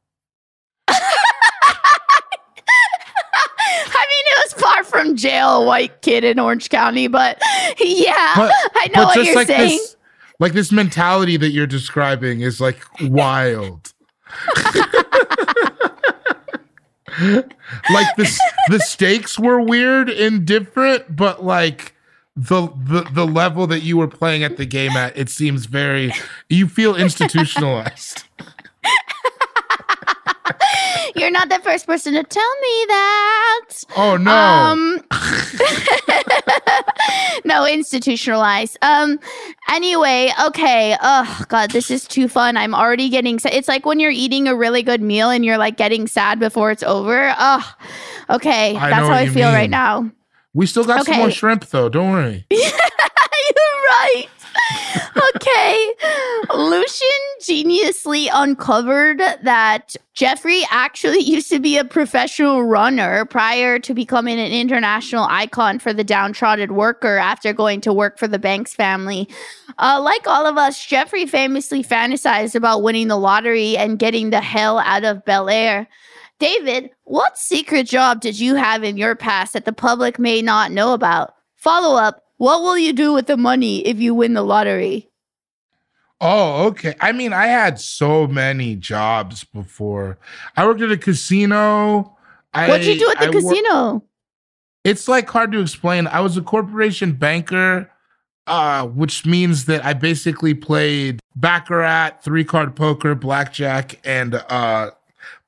[0.90, 1.00] I
[3.96, 7.38] mean, it was far from jail, white kid in Orange County, but
[7.80, 9.78] yeah, But- I know what just you're like saying.
[9.78, 9.96] This,
[10.40, 13.94] like this mentality that you're describing is like wild.
[17.94, 21.93] like this the stakes were weird and different, but like
[22.36, 26.12] the, the the level that you were playing at the game at, it seems very
[26.50, 28.24] you feel institutionalized.
[31.16, 33.70] You're not the first person to tell me that.
[33.96, 34.32] Oh no.
[34.34, 35.00] Um,
[37.46, 38.80] no, institutionalized.
[38.82, 39.20] Um,
[39.70, 40.98] anyway, okay.
[41.02, 42.58] Oh God, this is too fun.
[42.58, 43.38] I'm already getting.
[43.38, 43.54] sad.
[43.54, 46.72] it's like when you're eating a really good meal and you're like getting sad before
[46.72, 47.36] it's over.
[47.38, 47.74] Oh,
[48.32, 48.76] okay.
[48.76, 49.56] I That's how I feel mean.
[49.56, 50.10] right now.
[50.54, 52.46] We still got some more shrimp though, don't worry.
[52.52, 52.62] You're
[53.90, 54.28] right.
[55.36, 55.94] Okay.
[56.54, 57.08] Lucian
[57.42, 64.52] geniusly uncovered that Geoffrey actually used to be a professional runner prior to becoming an
[64.52, 69.28] international icon for the downtrodden worker after going to work for the Banks family.
[69.78, 74.42] Uh, like all of us, Geoffrey famously fantasized about winning the lottery and getting the
[74.42, 75.88] hell out of Bel Air.
[76.40, 80.72] David, what secret job did you have in your past that the public may not
[80.72, 81.36] know about?
[81.56, 85.10] Follow up What will you do with the money if you win the lottery?
[86.20, 86.96] Oh, okay.
[87.00, 90.18] I mean, I had so many jobs before.
[90.58, 92.18] I worked at a casino.
[92.54, 94.04] What'd you do at the I wor- casino?
[94.84, 96.08] it's like hard to explain.
[96.08, 97.90] I was a corporation banker,
[98.48, 104.92] uh, which means that I basically played baccarat, three card poker, blackjack, and uh,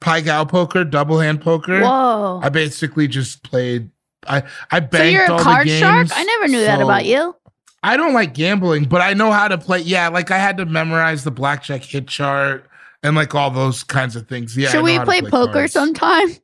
[0.06, 1.82] pai gow poker, double hand poker.
[1.82, 2.40] Whoa.
[2.44, 3.90] I basically just played.
[4.28, 5.96] I I banked So you're all a the card shark?
[6.08, 7.36] games, I never knew that about you.
[7.84, 9.80] I don't like gambling, but I know how to play.
[9.80, 12.66] Yeah, like I had to memorize the blackjack hit chart
[13.04, 14.56] and like all those kinds of things.
[14.56, 14.70] Yeah.
[14.70, 15.74] Should we to play, poker cards.
[15.74, 16.28] sometime?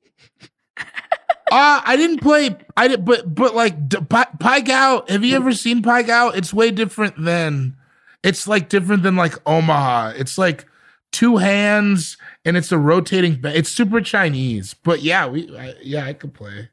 [1.54, 2.56] Uh, I didn't play.
[2.78, 5.04] I did, but but like d- Pi Pai Gow.
[5.10, 6.30] Have you ever seen Pai Gow?
[6.30, 7.76] It's way different than.
[8.24, 10.14] It's like different than like Omaha.
[10.16, 10.66] It's like
[11.12, 12.16] two hands
[12.46, 13.40] and it's a rotating.
[13.44, 16.70] It's super Chinese, but yeah, we I, yeah I could play.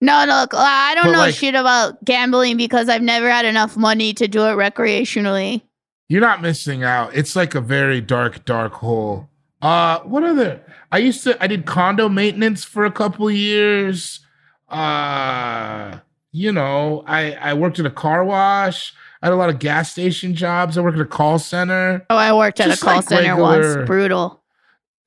[0.00, 3.44] No, no, look, I don't But, know like- shit about gambling because I've never had
[3.44, 5.62] enough money to do it recreationally.
[6.08, 7.14] You're not missing out.
[7.16, 9.28] It's like a very dark, dark hole.
[9.60, 10.62] Uh, what other?
[10.92, 11.42] I used to.
[11.42, 14.20] I did condo maintenance for a couple years.
[14.68, 15.98] Uh,
[16.30, 18.94] you know, I I worked at a car wash.
[19.20, 20.78] I had a lot of gas station jobs.
[20.78, 22.06] I worked at a call center.
[22.08, 23.86] Oh, I worked at Just a call like center regular- once.
[23.86, 24.37] Brutal.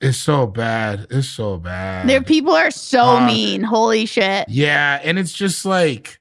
[0.02, 1.06] It's so bad.
[1.12, 2.10] It's so bad.
[2.10, 3.62] Their people are so Uh, mean.
[3.62, 4.50] Holy shit.
[4.50, 6.20] Yeah, and it's just like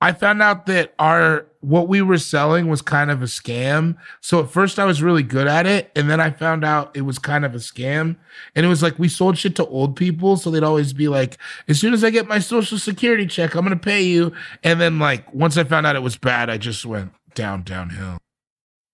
[0.00, 3.96] I found out that our what we were selling was kind of a scam.
[4.20, 7.02] So at first I was really good at it, and then I found out it
[7.02, 8.16] was kind of a scam.
[8.56, 11.38] And it was like we sold shit to old people, so they'd always be like,
[11.68, 14.32] "As soon as I get my social security check, I'm gonna pay you."
[14.64, 18.18] And then like once I found out it was bad, I just went down downhill.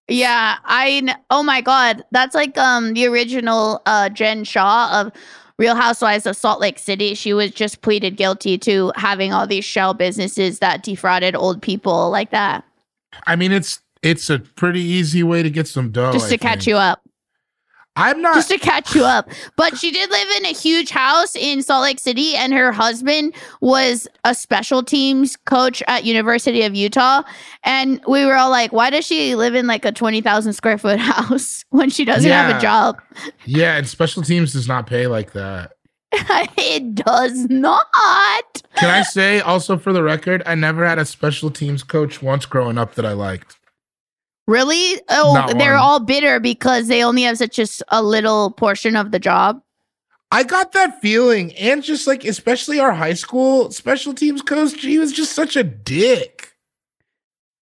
[0.08, 5.12] Yeah, I kn- oh my god, that's like um the original uh Jen Shah of
[5.58, 7.14] Real Housewives of Salt Lake City.
[7.14, 12.10] She was just pleaded guilty to having all these shell businesses that defrauded old people
[12.10, 12.64] like that.
[13.26, 16.12] I mean, it's it's a pretty easy way to get some dough.
[16.12, 16.68] just I to catch think.
[16.68, 17.02] you up.
[17.98, 19.28] I'm not Just to catch you up.
[19.56, 23.34] But she did live in a huge house in Salt Lake City, and her husband
[23.60, 27.22] was a special teams coach at University of Utah.
[27.64, 30.98] And we were all like, why does she live in like a 20,000 square foot
[31.00, 33.02] house when she doesn't have a job?
[33.44, 35.72] Yeah, and special teams does not pay like that.
[36.12, 38.62] it does not.
[38.76, 42.46] Can I say also for the record, I never had a special teams coach once
[42.46, 43.58] growing up that I liked.
[44.48, 44.98] Really?
[45.10, 45.82] Oh, Not they're one.
[45.82, 49.60] all bitter because they only have such a little portion of the job.
[50.32, 54.98] I got that feeling, and just like especially our high school special teams coach, he
[54.98, 56.54] was just such a dick.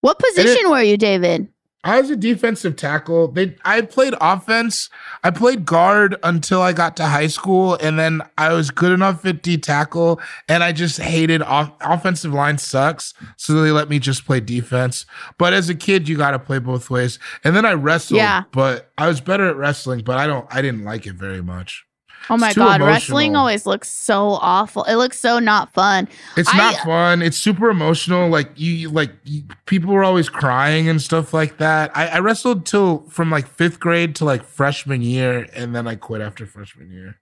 [0.01, 1.49] What position were you, David?
[1.87, 3.28] I was a defensive tackle.
[3.28, 4.91] They I played offense.
[5.22, 9.24] I played guard until I got to high school, and then I was good enough
[9.24, 13.14] at D tackle, and I just hated off, offensive line sucks.
[13.37, 15.07] So they let me just play defense.
[15.39, 17.18] But as a kid, you got to play both ways.
[17.45, 18.43] And then I wrestled, Yeah.
[18.53, 20.47] but I was better at wrestling, but I don't.
[20.51, 21.84] I didn't like it very much.
[22.29, 24.85] Oh my God, wrestling always looks so awful.
[24.85, 26.09] It looks so not fun.
[26.37, 27.22] It's I- not fun.
[27.22, 28.29] It's super emotional.
[28.29, 31.97] Like you, you- like you, people were always crying and stuff like that.
[31.97, 35.95] I, I wrestled till from like fifth grade to like freshman year, and then I
[35.95, 37.16] quit after freshman year.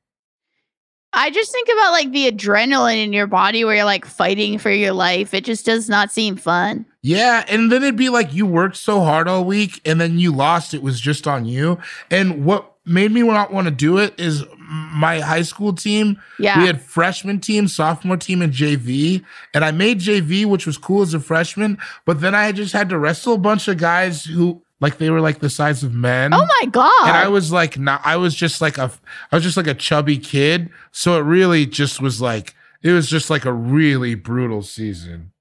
[1.16, 4.70] I just think about like the adrenaline in your body where you're like fighting for
[4.70, 5.32] your life.
[5.32, 6.86] It just does not seem fun.
[7.02, 10.32] Yeah, and then it'd be like you worked so hard all week and then you
[10.32, 10.74] lost.
[10.74, 11.78] It was just on you.
[12.10, 16.20] And what made me not want to do it is my high school team.
[16.38, 16.60] Yeah.
[16.60, 19.24] We had freshman team, sophomore team, and JV.
[19.52, 21.78] And I made JV, which was cool as a freshman.
[22.04, 25.20] But then I just had to wrestle a bunch of guys who like they were
[25.20, 26.34] like the size of men.
[26.34, 27.08] Oh my god!
[27.08, 28.00] And I was like, not.
[28.04, 28.90] I was just like a,
[29.30, 30.70] I was just like a chubby kid.
[30.90, 35.32] So it really just was like, it was just like a really brutal season.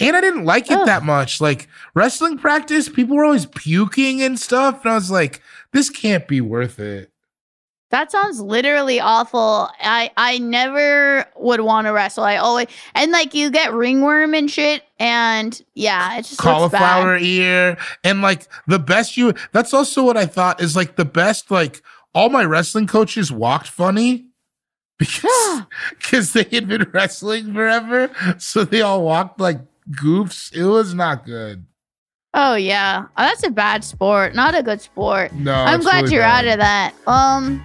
[0.00, 0.86] And I didn't like it Ugh.
[0.86, 1.40] that much.
[1.40, 4.84] Like wrestling practice, people were always puking and stuff.
[4.84, 5.42] And I was like,
[5.72, 7.10] this can't be worth it.
[7.90, 9.70] That sounds literally awful.
[9.80, 12.22] I I never would want to wrestle.
[12.22, 17.78] I always and like you get ringworm and shit, and yeah, it just Cauliflower ear.
[18.04, 21.82] And like the best you, that's also what I thought is like the best, like
[22.14, 24.24] all my wrestling coaches walked funny.
[24.98, 28.10] Because, because they had been wrestling forever.
[28.38, 29.60] So they all walked like
[29.92, 30.52] goofs.
[30.52, 31.64] It was not good.
[32.34, 34.34] Oh yeah, oh, that's a bad sport.
[34.34, 35.32] Not a good sport.
[35.32, 36.46] No, I'm glad really you're bad.
[36.46, 36.94] out of that.
[37.06, 37.64] Um,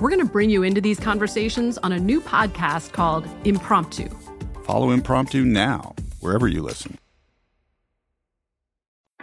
[0.00, 4.08] We're going to bring you into these conversations on a new podcast called Impromptu.
[4.64, 6.96] Follow Impromptu now, wherever you listen.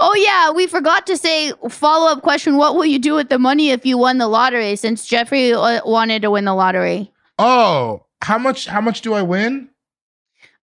[0.00, 2.56] oh yeah, we forgot to say follow up question.
[2.56, 4.74] What will you do with the money if you won the lottery?
[4.74, 7.12] Since Geoffrey uh, wanted to win the lottery.
[7.38, 8.66] Oh, how much?
[8.66, 9.68] How much do I win?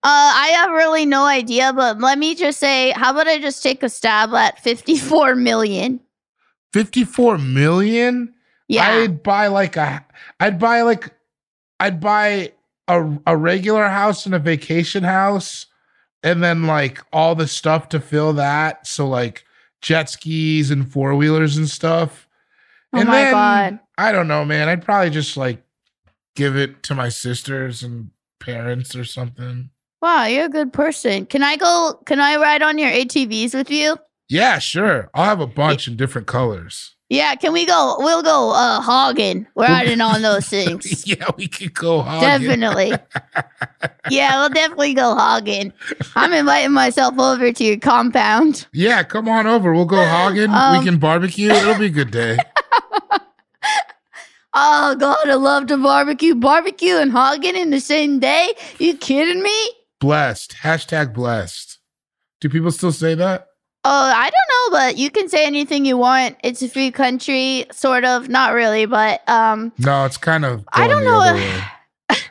[0.04, 3.62] Uh, I have really no idea, but let me just say, how about I just
[3.62, 6.00] take a stab at fifty-four million?
[6.74, 8.34] Fifty-four million.
[8.68, 8.88] Yeah.
[8.88, 10.06] I'd buy like a.
[10.40, 11.14] I'd buy like.
[11.80, 12.54] I'd buy
[12.88, 15.66] a a regular house and a vacation house,
[16.24, 18.88] and then like all the stuff to fill that.
[18.88, 19.44] So like
[19.82, 22.28] jet skis and four wheelers and stuff.
[22.94, 23.80] Oh and my then, God.
[23.98, 24.70] I don't know, man.
[24.70, 25.64] I'd probably just like
[26.36, 29.71] give it to my sisters and parents or something.
[30.02, 31.26] Wow, you're a good person.
[31.28, 32.00] Can I go?
[32.06, 33.98] Can I ride on your ATVs with you?
[34.30, 35.10] Yeah, sure.
[35.14, 36.96] I'll have a bunch in different colors.
[37.10, 37.98] Yeah, can we go?
[38.00, 39.46] We'll go uh hogging.
[39.54, 41.06] We're riding on those things.
[41.06, 42.48] yeah, we could go hogging.
[42.48, 42.94] Definitely.
[44.10, 45.74] yeah, we'll definitely go hogging.
[46.16, 48.68] I'm inviting myself over to your compound.
[48.74, 49.74] Yeah, come on over.
[49.74, 50.50] We'll go hogging.
[50.50, 51.50] Um, we can barbecue.
[51.50, 52.38] It'll be a good day.
[54.54, 56.36] Oh god, I love to barbecue.
[56.36, 58.54] Barbecue and hogging in the same day?
[58.80, 59.70] You kidding me?
[60.02, 60.58] Blessed.
[60.64, 61.80] Hashtag blessed.
[62.42, 63.48] Do people still say that?
[63.84, 66.38] Oh, I don't know, but you can say anything you want.
[66.44, 68.28] It's a free country, sort of.
[68.28, 70.66] Not really, but um No, it's kind of.
[70.74, 71.62] I don't know way.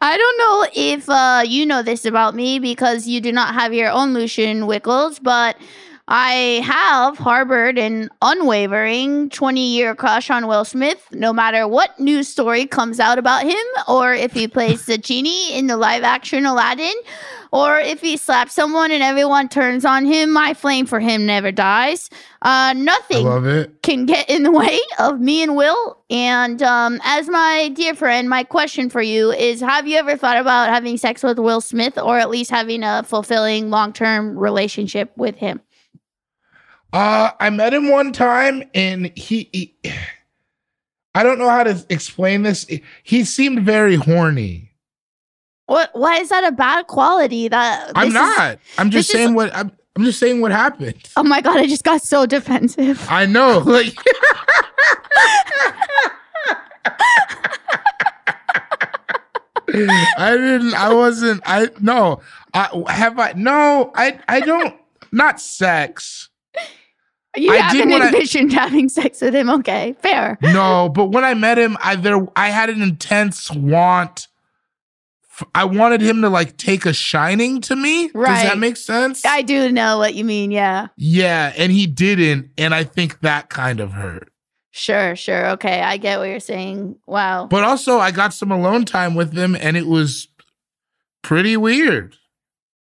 [0.00, 3.72] I don't know if uh, you know this about me because you do not have
[3.72, 5.56] your own Lucian Wickles, but
[6.06, 12.28] I have harbored an unwavering 20 year crush on Will Smith, no matter what news
[12.28, 16.44] story comes out about him, or if he plays the genie in the live action
[16.44, 16.92] Aladdin,
[17.52, 21.50] or if he slaps someone and everyone turns on him, my flame for him never
[21.50, 22.10] dies.
[22.42, 23.24] Uh, nothing
[23.80, 25.96] can get in the way of me and Will.
[26.10, 30.36] And um, as my dear friend, my question for you is Have you ever thought
[30.36, 35.10] about having sex with Will Smith or at least having a fulfilling long term relationship
[35.16, 35.62] with him?
[36.94, 39.74] Uh, I met him one time and he, he
[41.12, 42.66] I don't know how to explain this.
[43.02, 44.70] He seemed very horny.
[45.66, 45.90] What?
[45.94, 47.48] Why is that a bad quality?
[47.48, 48.58] That I'm this is- not.
[48.78, 50.94] I'm just this is- saying what I'm, I'm just saying what happened.
[51.16, 51.56] Oh my god!
[51.56, 53.04] I just got so defensive.
[53.10, 53.58] I know.
[53.66, 53.94] Like
[60.18, 62.20] I didn't I wasn't I no.
[62.52, 64.74] I have I no, I I don't
[65.10, 66.28] not sex.
[67.36, 69.50] You I haven't what I- envisioned having sex with him.
[69.50, 70.38] Okay, fair.
[70.42, 74.28] No, but when I met him, I there I had an intense want.
[75.52, 78.06] I wanted him to like take a shining to me.
[78.08, 79.24] Does that make sense?
[79.24, 80.52] I do know what you mean.
[80.52, 80.88] Yeah.
[80.96, 84.30] yeah, and he didn't, and I think that kind of hurt.
[84.70, 85.16] Sure.
[85.16, 85.50] Sure.
[85.50, 85.80] Okay.
[85.80, 86.96] I get what you're saying.
[87.06, 87.46] Wow.
[87.48, 90.28] But also, I got some alone time with him, and it was
[91.22, 92.16] pretty weird.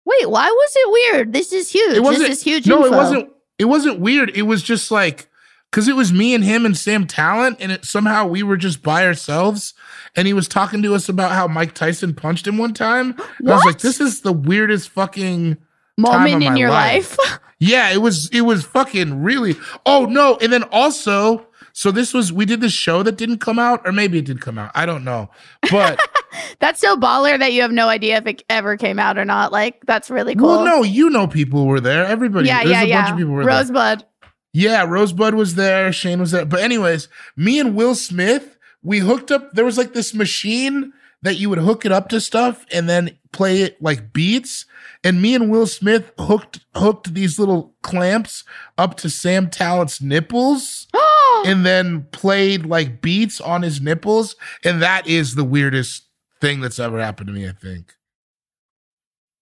[0.05, 0.29] Wait.
[0.29, 1.33] Why was it weird?
[1.33, 1.95] This is huge.
[1.97, 2.67] It wasn't this is huge.
[2.67, 2.87] No, info.
[2.93, 3.29] it wasn't.
[3.57, 4.31] It wasn't weird.
[4.35, 5.29] It was just like
[5.69, 8.83] because it was me and him and Sam Tallent, and it somehow we were just
[8.83, 9.73] by ourselves.
[10.15, 13.15] And he was talking to us about how Mike Tyson punched him one time.
[13.19, 15.57] I was like, "This is the weirdest fucking
[15.97, 17.17] Moment in your life.
[17.59, 18.29] yeah, it was.
[18.29, 19.55] It was fucking really.
[19.85, 20.37] Oh no!
[20.41, 23.91] And then also, so this was we did this show that didn't come out, or
[23.91, 24.71] maybe it did come out.
[24.73, 25.29] I don't know,
[25.69, 25.99] but.
[26.59, 29.51] That's so baller that you have no idea if it ever came out or not.
[29.51, 30.47] Like that's really cool.
[30.47, 32.05] Well, no, you know people were there.
[32.05, 32.59] Everybody, Yeah.
[32.63, 32.81] there's Yeah.
[32.81, 33.01] a yeah.
[33.01, 33.53] bunch of people were there.
[33.55, 34.05] Rosebud.
[34.53, 36.45] Yeah, Rosebud was there, Shane was there.
[36.45, 39.53] But anyways, me and Will Smith, we hooked up.
[39.53, 43.17] There was like this machine that you would hook it up to stuff and then
[43.31, 44.65] play it like beats.
[45.03, 48.43] And me and Will Smith hooked hooked these little clamps
[48.77, 50.87] up to Sam Tallent's nipples
[51.45, 54.35] and then played like beats on his nipples.
[54.63, 56.02] And that is the weirdest
[56.43, 57.93] thing that's ever happened to me, I think.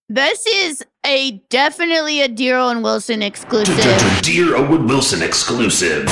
[0.07, 3.75] This is a definitely a Dear Owen Wilson exclusive.
[4.21, 6.05] Dear Owen Wilson exclusive.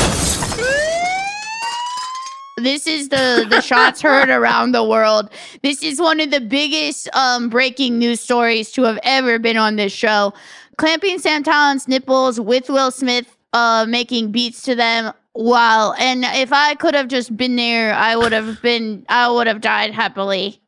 [2.57, 5.29] This is the the shots heard around the world.
[5.61, 9.75] This is one of the biggest um, breaking news stories to have ever been on
[9.75, 10.33] this show.
[10.77, 15.13] Clamping Sam Tallent's nipples with Will Smith, uh, making beats to them.
[15.35, 15.93] Wow!
[15.99, 19.05] And if I could have just been there, I would have been.
[19.07, 20.59] I would have died happily.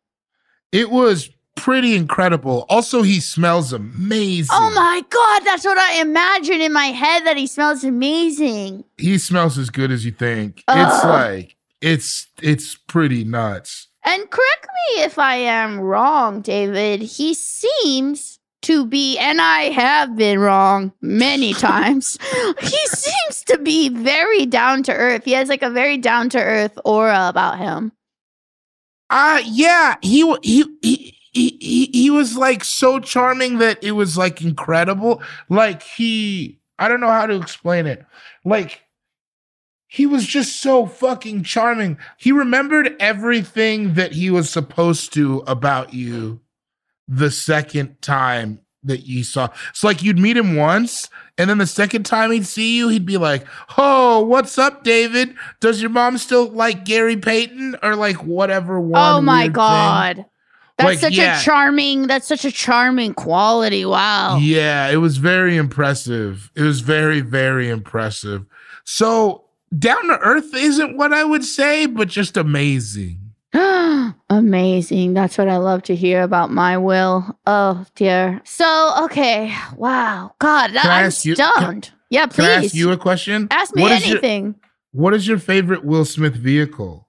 [0.72, 2.66] It was pretty incredible.
[2.70, 4.50] Also, he smells amazing.
[4.52, 7.26] Oh my god, that's what I imagine in my head.
[7.26, 8.84] That he smells amazing.
[8.98, 10.64] he smells as good as you think.
[10.68, 13.88] It's like it's it's pretty nuts.
[14.04, 17.02] And correct me if I am wrong, David.
[17.02, 22.18] He seems to be, and I have been wrong many times.
[22.62, 25.26] he seems to be very down to earth.
[25.26, 27.92] He has like a very down to earth aura about him.
[29.12, 34.42] Uh yeah, he he he he he, was like so charming that it was like
[34.42, 35.22] incredible.
[35.50, 38.06] Like he I don't know how to explain it.
[38.46, 38.84] Like
[39.88, 41.98] he was just so fucking charming.
[42.18, 46.40] He remembered everything that he was supposed to about you
[47.06, 49.50] the second time that you saw.
[49.70, 53.06] It's like you'd meet him once, and then the second time he'd see you, he'd
[53.06, 53.46] be like,
[53.78, 55.36] Oh, what's up, David?
[55.60, 57.78] Does your mom still like Gary Payton?
[57.84, 59.02] Or like whatever one.
[59.02, 60.26] oh my weird thing?" god.
[60.78, 61.40] That's Like, such yeah.
[61.40, 63.86] a charming, that's such a charming quality.
[63.86, 64.38] Wow.
[64.38, 66.50] Yeah, it was very impressive.
[66.56, 68.46] It was very, very impressive.
[68.84, 69.44] So
[69.78, 73.20] down to earth isn't what I would say, but just amazing.
[74.30, 75.14] Amazing.
[75.14, 77.38] That's what I love to hear about my will.
[77.46, 78.42] Oh dear.
[78.46, 79.54] So okay.
[79.76, 80.34] Wow.
[80.40, 81.92] God, I I'm you- stunned.
[82.10, 82.66] yeah, Can I please.
[82.68, 83.48] ask you a question?
[83.52, 84.56] Ask me What is your- anything.
[84.92, 87.08] what is your favorite Will Smith vehicle?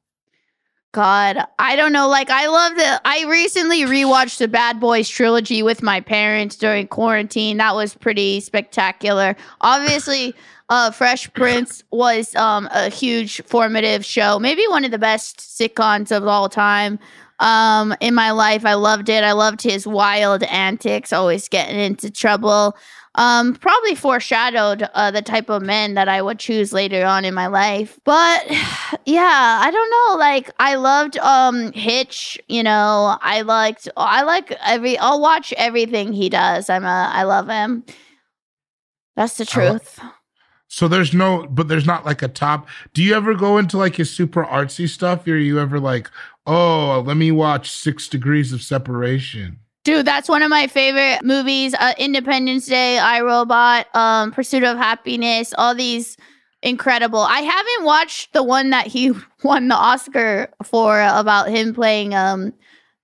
[0.92, 2.06] God, I don't know.
[2.06, 3.00] Like, I love the.
[3.06, 7.56] I recently rewatched the Bad Boys trilogy with my parents during quarantine.
[7.56, 9.34] That was pretty spectacular.
[9.62, 10.34] Obviously,
[10.68, 14.38] uh, Fresh Prince was um, a huge formative show.
[14.38, 16.98] Maybe one of the best sitcoms of all time.
[17.40, 19.24] Um, in my life, I loved it.
[19.24, 22.76] I loved his wild antics, always getting into trouble.
[23.16, 27.34] um, probably foreshadowed uh, the type of men that I would choose later on in
[27.34, 27.98] my life.
[28.04, 28.46] But
[29.06, 30.16] yeah, I don't know.
[30.18, 32.38] Like I loved um Hitch.
[32.48, 33.88] You know, I liked.
[33.96, 34.96] I like every.
[34.98, 36.70] I'll watch everything he does.
[36.70, 37.10] I'm a.
[37.12, 37.84] I love him.
[39.16, 40.00] That's the I truth.
[40.72, 42.66] So there's no, but there's not like a top.
[42.94, 45.28] Do you ever go into like his super artsy stuff?
[45.28, 46.10] Or are you ever like,
[46.46, 49.58] oh, let me watch Six Degrees of Separation?
[49.84, 51.74] Dude, that's one of my favorite movies.
[51.78, 56.16] Uh, Independence Day, iRobot, um, Pursuit of Happiness, all these
[56.62, 57.20] incredible.
[57.20, 59.12] I haven't watched the one that he
[59.44, 62.54] won the Oscar for about him playing um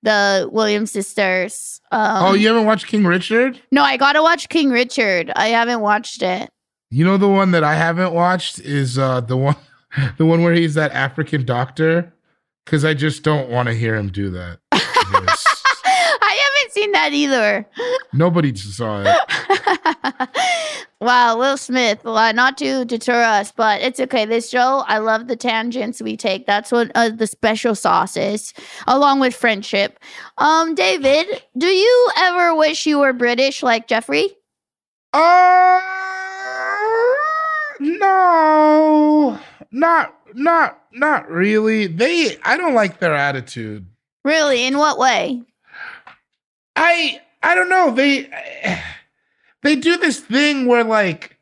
[0.02, 1.82] the Williams sisters.
[1.92, 3.60] Um, oh, you haven't watched King Richard?
[3.70, 5.30] No, I gotta watch King Richard.
[5.36, 6.50] I haven't watched it.
[6.90, 9.56] You know the one that I haven't watched is uh the one,
[10.18, 12.12] the one where he's that African doctor.
[12.64, 14.58] Because I just don't want to hear him do that.
[15.10, 15.46] Yes.
[15.86, 17.66] I haven't seen that either.
[18.12, 20.28] Nobody saw it.
[21.00, 22.02] Wow, Will Smith.
[22.02, 24.24] Well, not to deter us, but it's okay.
[24.24, 26.44] This show, I love the tangents we take.
[26.44, 28.52] That's what uh, the special sauce is,
[28.88, 30.00] along with friendship.
[30.38, 34.36] Um, David, do you ever wish you were British like Geoffrey?
[35.12, 35.80] Uh,
[37.80, 39.38] no,
[39.70, 41.86] not not not really.
[41.86, 43.86] They, I don't like their attitude.
[44.24, 44.64] Really?
[44.64, 45.42] In what way?
[46.76, 47.90] I I don't know.
[47.90, 48.30] They
[49.62, 51.38] they do this thing where like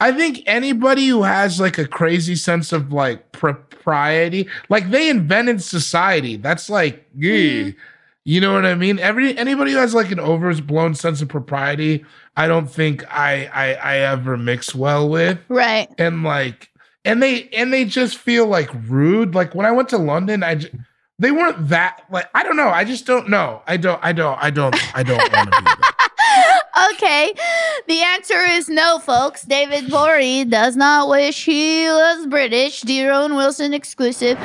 [0.00, 5.62] I think anybody who has like a crazy sense of like propriety, like they invented
[5.62, 6.36] society.
[6.36, 7.68] That's like, mm-hmm.
[7.68, 7.72] yeah.
[8.24, 8.98] You know what I mean?
[8.98, 12.04] Every anybody who has like an overblown sense of propriety,
[12.36, 15.38] I don't think I I, I ever mix well with.
[15.48, 15.88] Right.
[15.96, 16.70] And like,
[17.04, 19.34] and they and they just feel like rude.
[19.34, 20.70] Like when I went to London, I j-
[21.18, 22.68] they weren't that like I don't know.
[22.68, 23.62] I just don't know.
[23.66, 23.98] I don't.
[24.04, 24.38] I don't.
[24.42, 24.96] I don't.
[24.96, 25.64] I don't want to be.
[25.64, 26.90] That.
[26.92, 27.32] okay.
[27.88, 29.42] The answer is no, folks.
[29.42, 32.82] David Gborie does not wish he was British.
[32.82, 34.38] Dear Owen Wilson exclusive.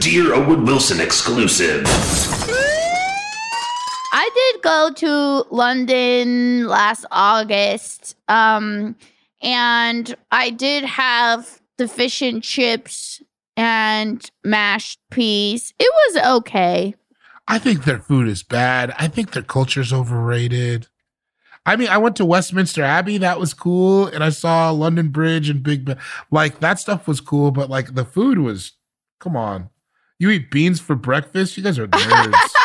[0.00, 1.86] Dear Owen Wilson exclusive.
[4.12, 8.16] I did go to London last August.
[8.28, 8.96] Um,
[9.42, 13.22] and I did have the fish and chips
[13.56, 15.74] and mashed peas.
[15.78, 16.94] It was okay.
[17.48, 18.94] I think their food is bad.
[18.98, 20.88] I think their culture's overrated.
[21.64, 23.18] I mean, I went to Westminster Abbey.
[23.18, 24.06] That was cool.
[24.06, 25.98] And I saw London Bridge and Big Ben.
[26.30, 27.50] Like, that stuff was cool.
[27.50, 28.72] But, like, the food was,
[29.20, 29.70] come on.
[30.18, 31.56] You eat beans for breakfast?
[31.56, 32.55] You guys are nerds.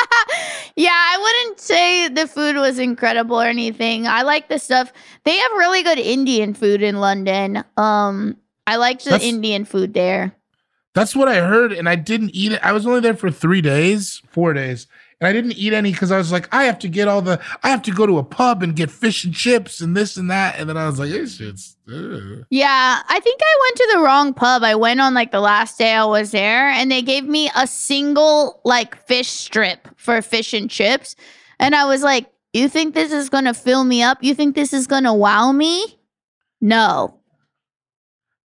[0.81, 4.07] Yeah, I wouldn't say the food was incredible or anything.
[4.07, 4.91] I like the stuff.
[5.25, 7.63] They have really good Indian food in London.
[7.77, 10.35] Um, I liked the That's- Indian food there.
[10.95, 11.71] That's what I heard.
[11.71, 12.59] And I didn't eat it.
[12.63, 14.87] I was only there for three days, four days.
[15.21, 17.39] And I didn't eat any because I was like, I have to get all the,
[17.61, 20.31] I have to go to a pub and get fish and chips and this and
[20.31, 20.59] that.
[20.59, 22.43] And then I was like, this shit's, ugh.
[22.49, 24.63] Yeah, I think I went to the wrong pub.
[24.63, 27.67] I went on like the last day I was there, and they gave me a
[27.67, 31.15] single like fish strip for fish and chips.
[31.59, 34.23] And I was like, You think this is gonna fill me up?
[34.23, 35.99] You think this is gonna wow me?
[36.61, 37.19] No.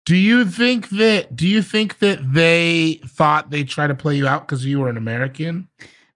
[0.05, 4.25] Do you think that, do you think that they thought they tried to play you
[4.25, 5.67] out because you were an American?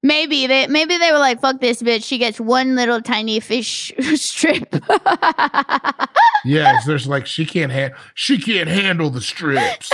[0.06, 2.04] Maybe they maybe they were like, fuck this bitch.
[2.06, 4.76] She gets one little tiny fish strip.
[6.48, 9.92] Yes, there's like, she can't hand, she can't handle the strips.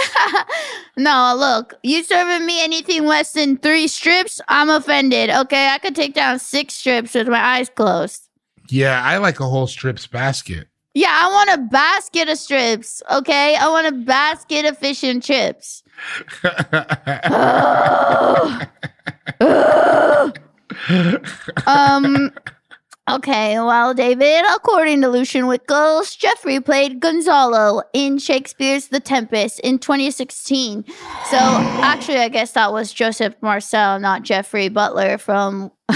[0.97, 5.29] no, look, you serving me anything less than three strips, I'm offended.
[5.29, 8.27] Okay, I could take down six strips with my eyes closed.
[8.67, 10.67] yeah, I like a whole strips basket.
[10.93, 13.01] Yeah, I want a basket of strips.
[13.09, 15.83] Okay, I want a basket of fish and chips.
[21.67, 22.31] um.
[23.09, 29.79] Okay, well, David, according to Lucian Wickles, Geoffrey played Gonzalo in Shakespeare's The Tempest in
[29.79, 30.85] 2016.
[30.85, 35.71] So, actually, I guess that was Joseph Marcel, not Geoffrey Butler from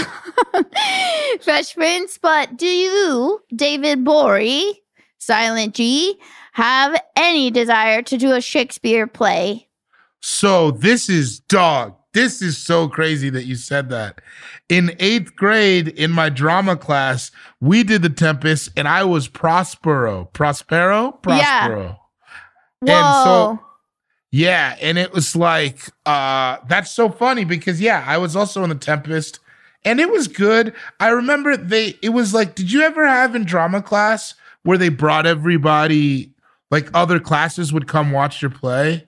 [1.40, 2.18] Fresh Prince.
[2.18, 4.72] But do you, David Gborie,
[5.18, 6.18] Silent G,
[6.52, 9.68] have any desire to do a Shakespeare play?
[10.20, 11.95] So this is dog.
[12.16, 14.22] This is so crazy that you said that.
[14.70, 20.24] In eighth grade, in my drama class, we did the Tempest, and I was Prospero.
[20.32, 21.20] Prospero?
[21.28, 21.66] Yeah.
[21.66, 22.00] Prospero.
[22.80, 22.92] Whoa.
[22.94, 23.60] And so,
[24.32, 28.70] yeah, and it was like, uh, that's so funny because yeah, I was also in
[28.70, 29.38] the Tempest,
[29.84, 30.72] and it was good.
[30.98, 31.98] I remember they.
[32.00, 36.32] It was like, did you ever have in drama class where they brought everybody,
[36.70, 39.06] like other classes would come watch your play?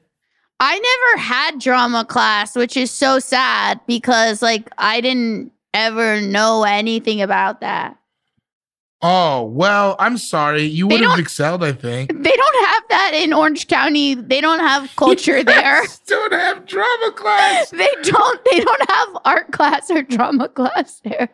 [0.60, 6.64] I never had drama class, which is so sad because like I didn't ever know
[6.64, 7.96] anything about that.
[9.00, 10.62] Oh, well, I'm sorry.
[10.64, 12.10] You would have excelled, I think.
[12.22, 14.14] They don't have that in Orange County.
[14.14, 15.82] They don't have culture there.
[16.08, 17.70] don't have drama class.
[17.82, 18.44] They don't.
[18.50, 21.28] They don't have art class or drama class there.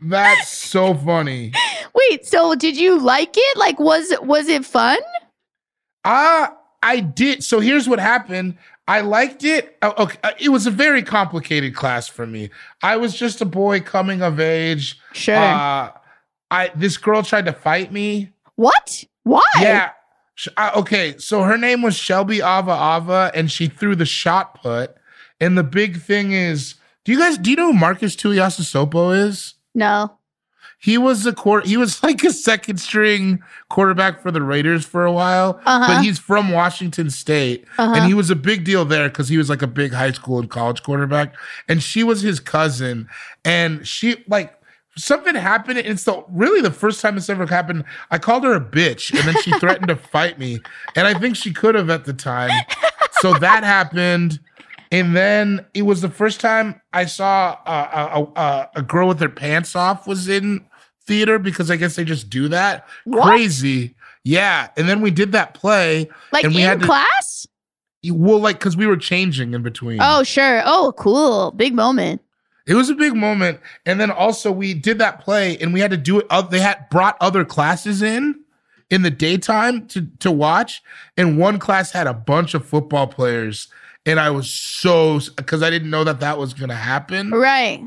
[0.00, 1.52] That's so funny.
[1.92, 3.56] Wait, so did you like it?
[3.58, 4.98] Like, was was it fun?
[6.04, 7.42] Ah, I did.
[7.42, 8.56] So here's what happened.
[8.86, 9.76] I liked it.
[9.82, 12.50] Oh, okay, uh, it was a very complicated class for me.
[12.82, 14.98] I was just a boy coming of age.
[15.12, 15.36] Sure.
[15.36, 15.92] Uh,
[16.50, 18.32] I this girl tried to fight me.
[18.56, 19.04] What?
[19.24, 19.42] Why?
[19.60, 19.90] Yeah.
[20.34, 24.62] Sh- uh, okay, so her name was Shelby Ava Ava, and she threw the shot
[24.62, 24.96] put.
[25.40, 29.54] And the big thing is, do you guys do you know who Marcus Tuiasosopo is?
[29.74, 30.17] No.
[30.80, 31.66] He was a court.
[31.66, 35.86] He was like a second string quarterback for the Raiders for a while, Uh-huh.
[35.94, 37.94] but he's from Washington State, Uh-huh.
[37.96, 40.38] and he was a big deal there because he was like a big high school
[40.38, 41.34] and college quarterback.
[41.68, 43.08] And she was his cousin,
[43.44, 44.54] and she like
[44.96, 45.78] something happened.
[45.78, 47.84] And it's the really the first time this ever happened.
[48.10, 50.60] I called her a bitch, and then she threatened to fight me,
[50.96, 52.50] and I think she could have at the time.
[53.20, 54.38] So that happened.
[54.90, 59.20] And then it was the first time I saw a, a, a, a girl with
[59.20, 60.64] her pants off was in
[61.08, 62.86] theater because I guess they just do that.
[63.04, 63.26] What?
[63.26, 63.96] Crazy.
[64.22, 64.68] Yeah.
[64.76, 66.08] And then we did that play.
[66.32, 67.46] Like and we in had to, class?
[68.08, 69.98] Well, like, because we were changing in between.
[70.00, 70.62] Oh, sure.
[70.64, 71.50] Oh, cool.
[71.52, 72.20] Big moment.
[72.66, 73.58] It was a big moment.
[73.86, 76.26] And then also we did that play and we had to do it.
[76.28, 78.44] Uh, they had brought other classes in
[78.90, 80.82] in the daytime to, to watch.
[81.16, 83.68] And one class had a bunch of football players.
[84.04, 87.30] And I was so, because I didn't know that that was going to happen.
[87.30, 87.82] Right.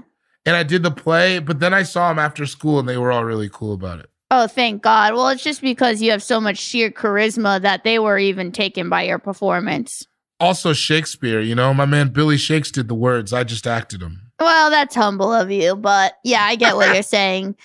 [0.46, 3.12] And I did the play, but then I saw them after school and they were
[3.12, 4.10] all really cool about it.
[4.32, 5.14] Oh, thank God.
[5.14, 8.90] Well, it's just because you have so much sheer charisma that they were even taken
[8.90, 10.08] by your performance.
[10.40, 13.34] Also, Shakespeare, you know, my man Billy Shakes did the words.
[13.34, 14.32] I just acted them.
[14.40, 17.56] Well, that's humble of you, but yeah, I get what you're saying.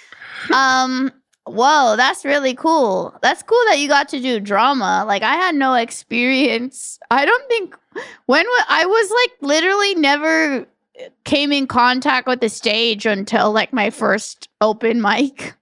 [0.52, 1.10] Um,
[1.46, 3.16] whoa, that's really cool.
[3.22, 5.04] That's cool that you got to do drama.
[5.06, 6.98] Like I had no experience.
[7.10, 7.76] I don't think
[8.26, 10.66] when I was like literally never
[11.24, 15.54] came in contact with the stage until like my first open mic.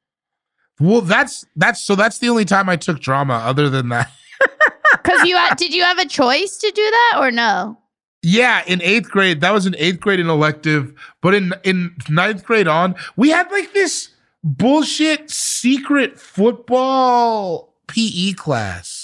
[0.81, 3.35] Well, that's that's so that's the only time I took drama.
[3.35, 4.11] Other than that,
[5.05, 7.79] Cuz you had, did you have a choice to do that or no?
[8.25, 10.95] yeah, in eighth grade, that was an eighth grade in elective.
[11.21, 14.09] But in in ninth grade on, we had like this
[14.43, 19.04] bullshit secret football PE class.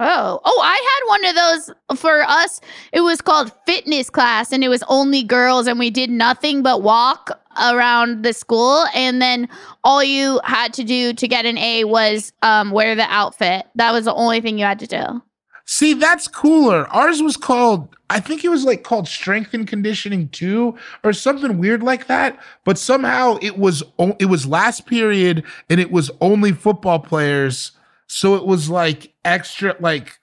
[0.00, 2.60] Oh, oh, I had one of those for us.
[2.92, 6.82] It was called fitness class, and it was only girls, and we did nothing but
[6.82, 8.84] walk around the school.
[8.94, 9.48] And then
[9.82, 13.66] all you had to do to get an A was um, wear the outfit.
[13.74, 15.22] That was the only thing you had to do.
[15.64, 16.86] See, that's cooler.
[16.88, 21.58] Ours was called, I think it was like called strength and conditioning two or something
[21.58, 22.38] weird like that.
[22.64, 23.82] But somehow it was
[24.18, 27.72] it was last period and it was only football players.
[28.08, 30.18] So it was like extra like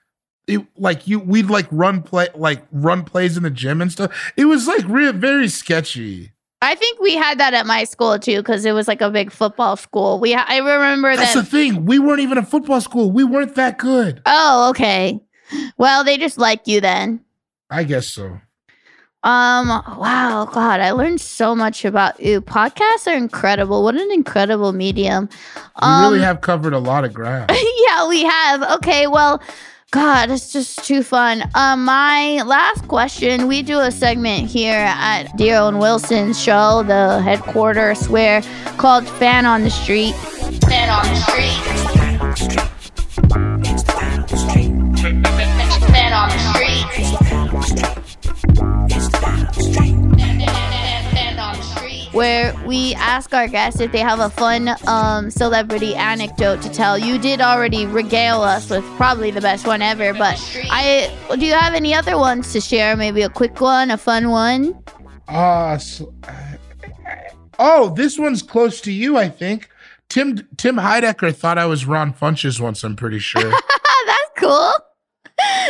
[0.46, 4.32] it like you we'd like run play like run plays in the gym and stuff.
[4.36, 6.32] It was like real very sketchy.
[6.62, 9.30] I think we had that at my school too, because it was like a big
[9.30, 10.18] football school.
[10.18, 11.44] We, I remember that That's that.
[11.44, 11.84] the thing.
[11.84, 13.10] We weren't even a football school.
[13.12, 14.22] We weren't that good.
[14.26, 15.20] oh, okay.
[15.76, 17.20] Well, they just like you then.
[17.70, 18.40] I guess so.
[19.26, 19.68] Um,
[19.98, 22.40] wow, God, I learned so much about you.
[22.40, 23.82] Podcasts are incredible.
[23.82, 25.28] What an incredible medium.
[25.56, 27.50] We Um, really have covered a lot of ground.
[27.88, 28.62] yeah, we have.
[28.76, 29.42] Okay, well,
[29.90, 31.42] God, it's just too fun.
[31.56, 37.20] Um, my last question, we do a segment here at Dear Owen Wilson's show, the
[37.22, 38.42] headquarters, where
[38.78, 40.14] called Fan on the Street.
[40.68, 42.66] Fan on the Street.
[44.86, 46.45] Fan on the
[52.16, 56.98] where we ask our guests if they have a fun um, celebrity anecdote to tell.
[56.98, 60.40] You did already regale us with probably the best one ever, but
[60.70, 62.96] I do you have any other ones to share?
[62.96, 64.82] Maybe a quick one, a fun one.
[65.28, 66.14] Uh, so,
[67.58, 69.68] oh, this one's close to you, I think.
[70.08, 72.82] Tim Tim Heidecker thought I was Ron Funches once.
[72.82, 73.50] I'm pretty sure.
[74.06, 74.72] That's cool.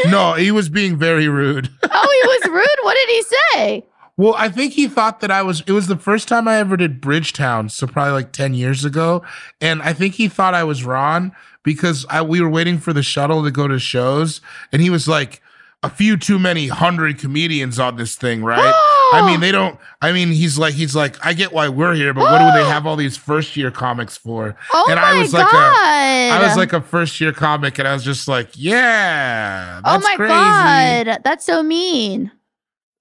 [0.06, 1.68] no, he was being very rude.
[1.82, 2.78] Oh, he was rude.
[2.84, 3.86] What did he say?
[4.18, 5.62] Well, I think he thought that I was.
[5.66, 9.22] It was the first time I ever did Bridgetown, so probably like ten years ago,
[9.60, 13.02] and I think he thought I was Ron because I, we were waiting for the
[13.02, 14.40] shuttle to go to shows,
[14.72, 15.42] and he was like,
[15.82, 18.74] "A few too many hundred comedians on this thing, right?"
[19.12, 19.78] I mean, they don't.
[20.00, 22.66] I mean, he's like, he's like, I get why we're here, but what do they
[22.66, 24.56] have all these first year comics for?
[24.72, 27.86] Oh and I my was like a, I was like a first year comic, and
[27.86, 30.32] I was just like, yeah, oh my crazy.
[30.32, 32.32] god, that's so mean.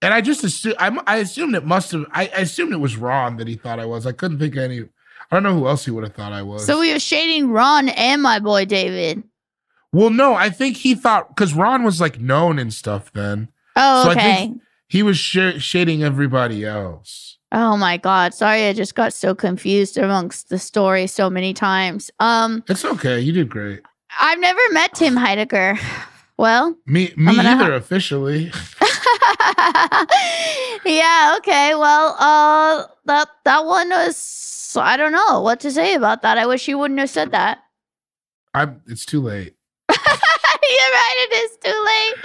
[0.01, 2.95] And I just assumed I, I assumed it must have I, I assumed it was
[2.97, 4.05] Ron that he thought I was.
[4.05, 4.81] I couldn't think of any.
[4.81, 6.65] I don't know who else he would have thought I was.
[6.65, 9.23] So we were shading Ron and my boy David.
[9.91, 13.47] well, no, I think he thought because Ron was like known and stuff then.
[13.75, 14.35] Oh, So I okay.
[14.35, 17.37] think he was sh- shading everybody else.
[17.51, 22.11] Oh my god, sorry I just got so confused amongst the story so many times.
[22.19, 23.19] Um It's okay.
[23.19, 23.81] You did great.
[24.19, 25.79] I've never met Tim Heidecker.
[26.37, 28.51] Well, Me, me either ha- officially.
[30.85, 31.75] yeah, okay.
[31.75, 36.37] Well, uh that that one was I don't know what to say about that.
[36.37, 37.59] I wish you wouldn't have said that.
[38.53, 38.67] I.
[38.87, 39.55] It's too late.
[39.89, 39.97] You're
[40.91, 42.15] right, it is too late.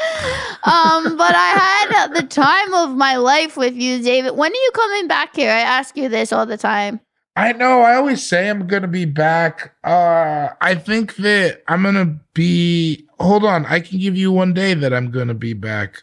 [0.65, 4.33] Um, but I had the time of my life with you, David.
[4.37, 5.51] When are you coming back here?
[5.51, 7.01] I ask you this all the time.
[7.37, 7.81] I know.
[7.83, 9.75] I always say I'm gonna be back.
[9.85, 13.07] Uh, I think that I'm gonna be.
[13.19, 13.67] Hold on.
[13.67, 16.03] I can give you one day that I'm gonna be back.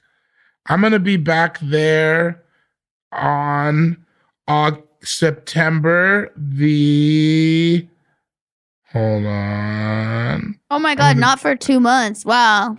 [0.67, 2.43] I'm gonna be back there
[3.11, 4.05] on
[4.47, 4.71] uh,
[5.03, 7.87] September the.
[8.93, 10.59] Hold on.
[10.71, 12.25] Oh my god, not for two months.
[12.25, 12.77] Wow.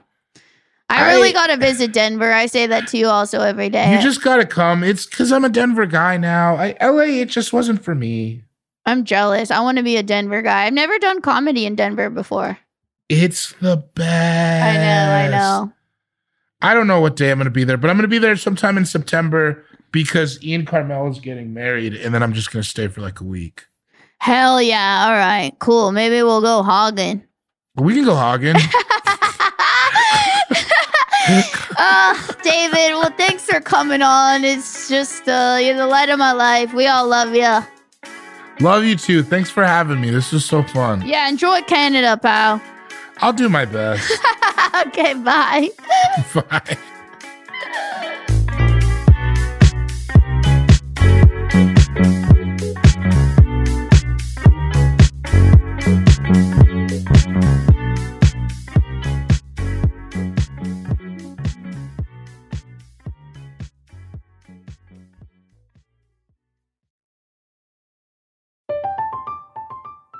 [0.88, 2.32] I I- really gotta visit Denver.
[2.32, 3.94] I say that to you also every day.
[3.94, 4.82] You just gotta come.
[4.82, 6.56] It's because I'm a Denver guy now.
[6.56, 7.20] I LA.
[7.20, 8.42] It just wasn't for me.
[8.86, 9.50] I'm jealous.
[9.50, 10.64] I want to be a Denver guy.
[10.64, 12.58] I've never done comedy in Denver before.
[13.10, 14.64] It's the best.
[14.64, 15.72] I know, I know.
[16.62, 18.18] I don't know what day I'm going to be there, but I'm going to be
[18.18, 19.62] there sometime in September
[19.92, 23.20] because Ian Karmel is getting married, and then I'm just going to stay for like
[23.20, 23.66] a week.
[24.20, 25.04] Hell yeah.
[25.06, 25.92] All right, cool.
[25.92, 27.22] Maybe we'll go hogging.
[27.76, 28.56] We can go hogging.
[31.28, 34.44] uh, David, well, thanks for coming on.
[34.44, 36.72] It's just, uh, you're the light of my life.
[36.72, 37.58] We all love you.
[38.60, 39.22] Love you too.
[39.22, 40.10] Thanks for having me.
[40.10, 41.06] This was so fun.
[41.06, 42.60] Yeah, enjoy Canada, pal.
[43.18, 44.10] I'll do my best.
[44.86, 45.70] okay, bye.
[46.34, 46.78] Bye.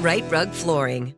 [0.00, 1.14] Rite Rug Flooring.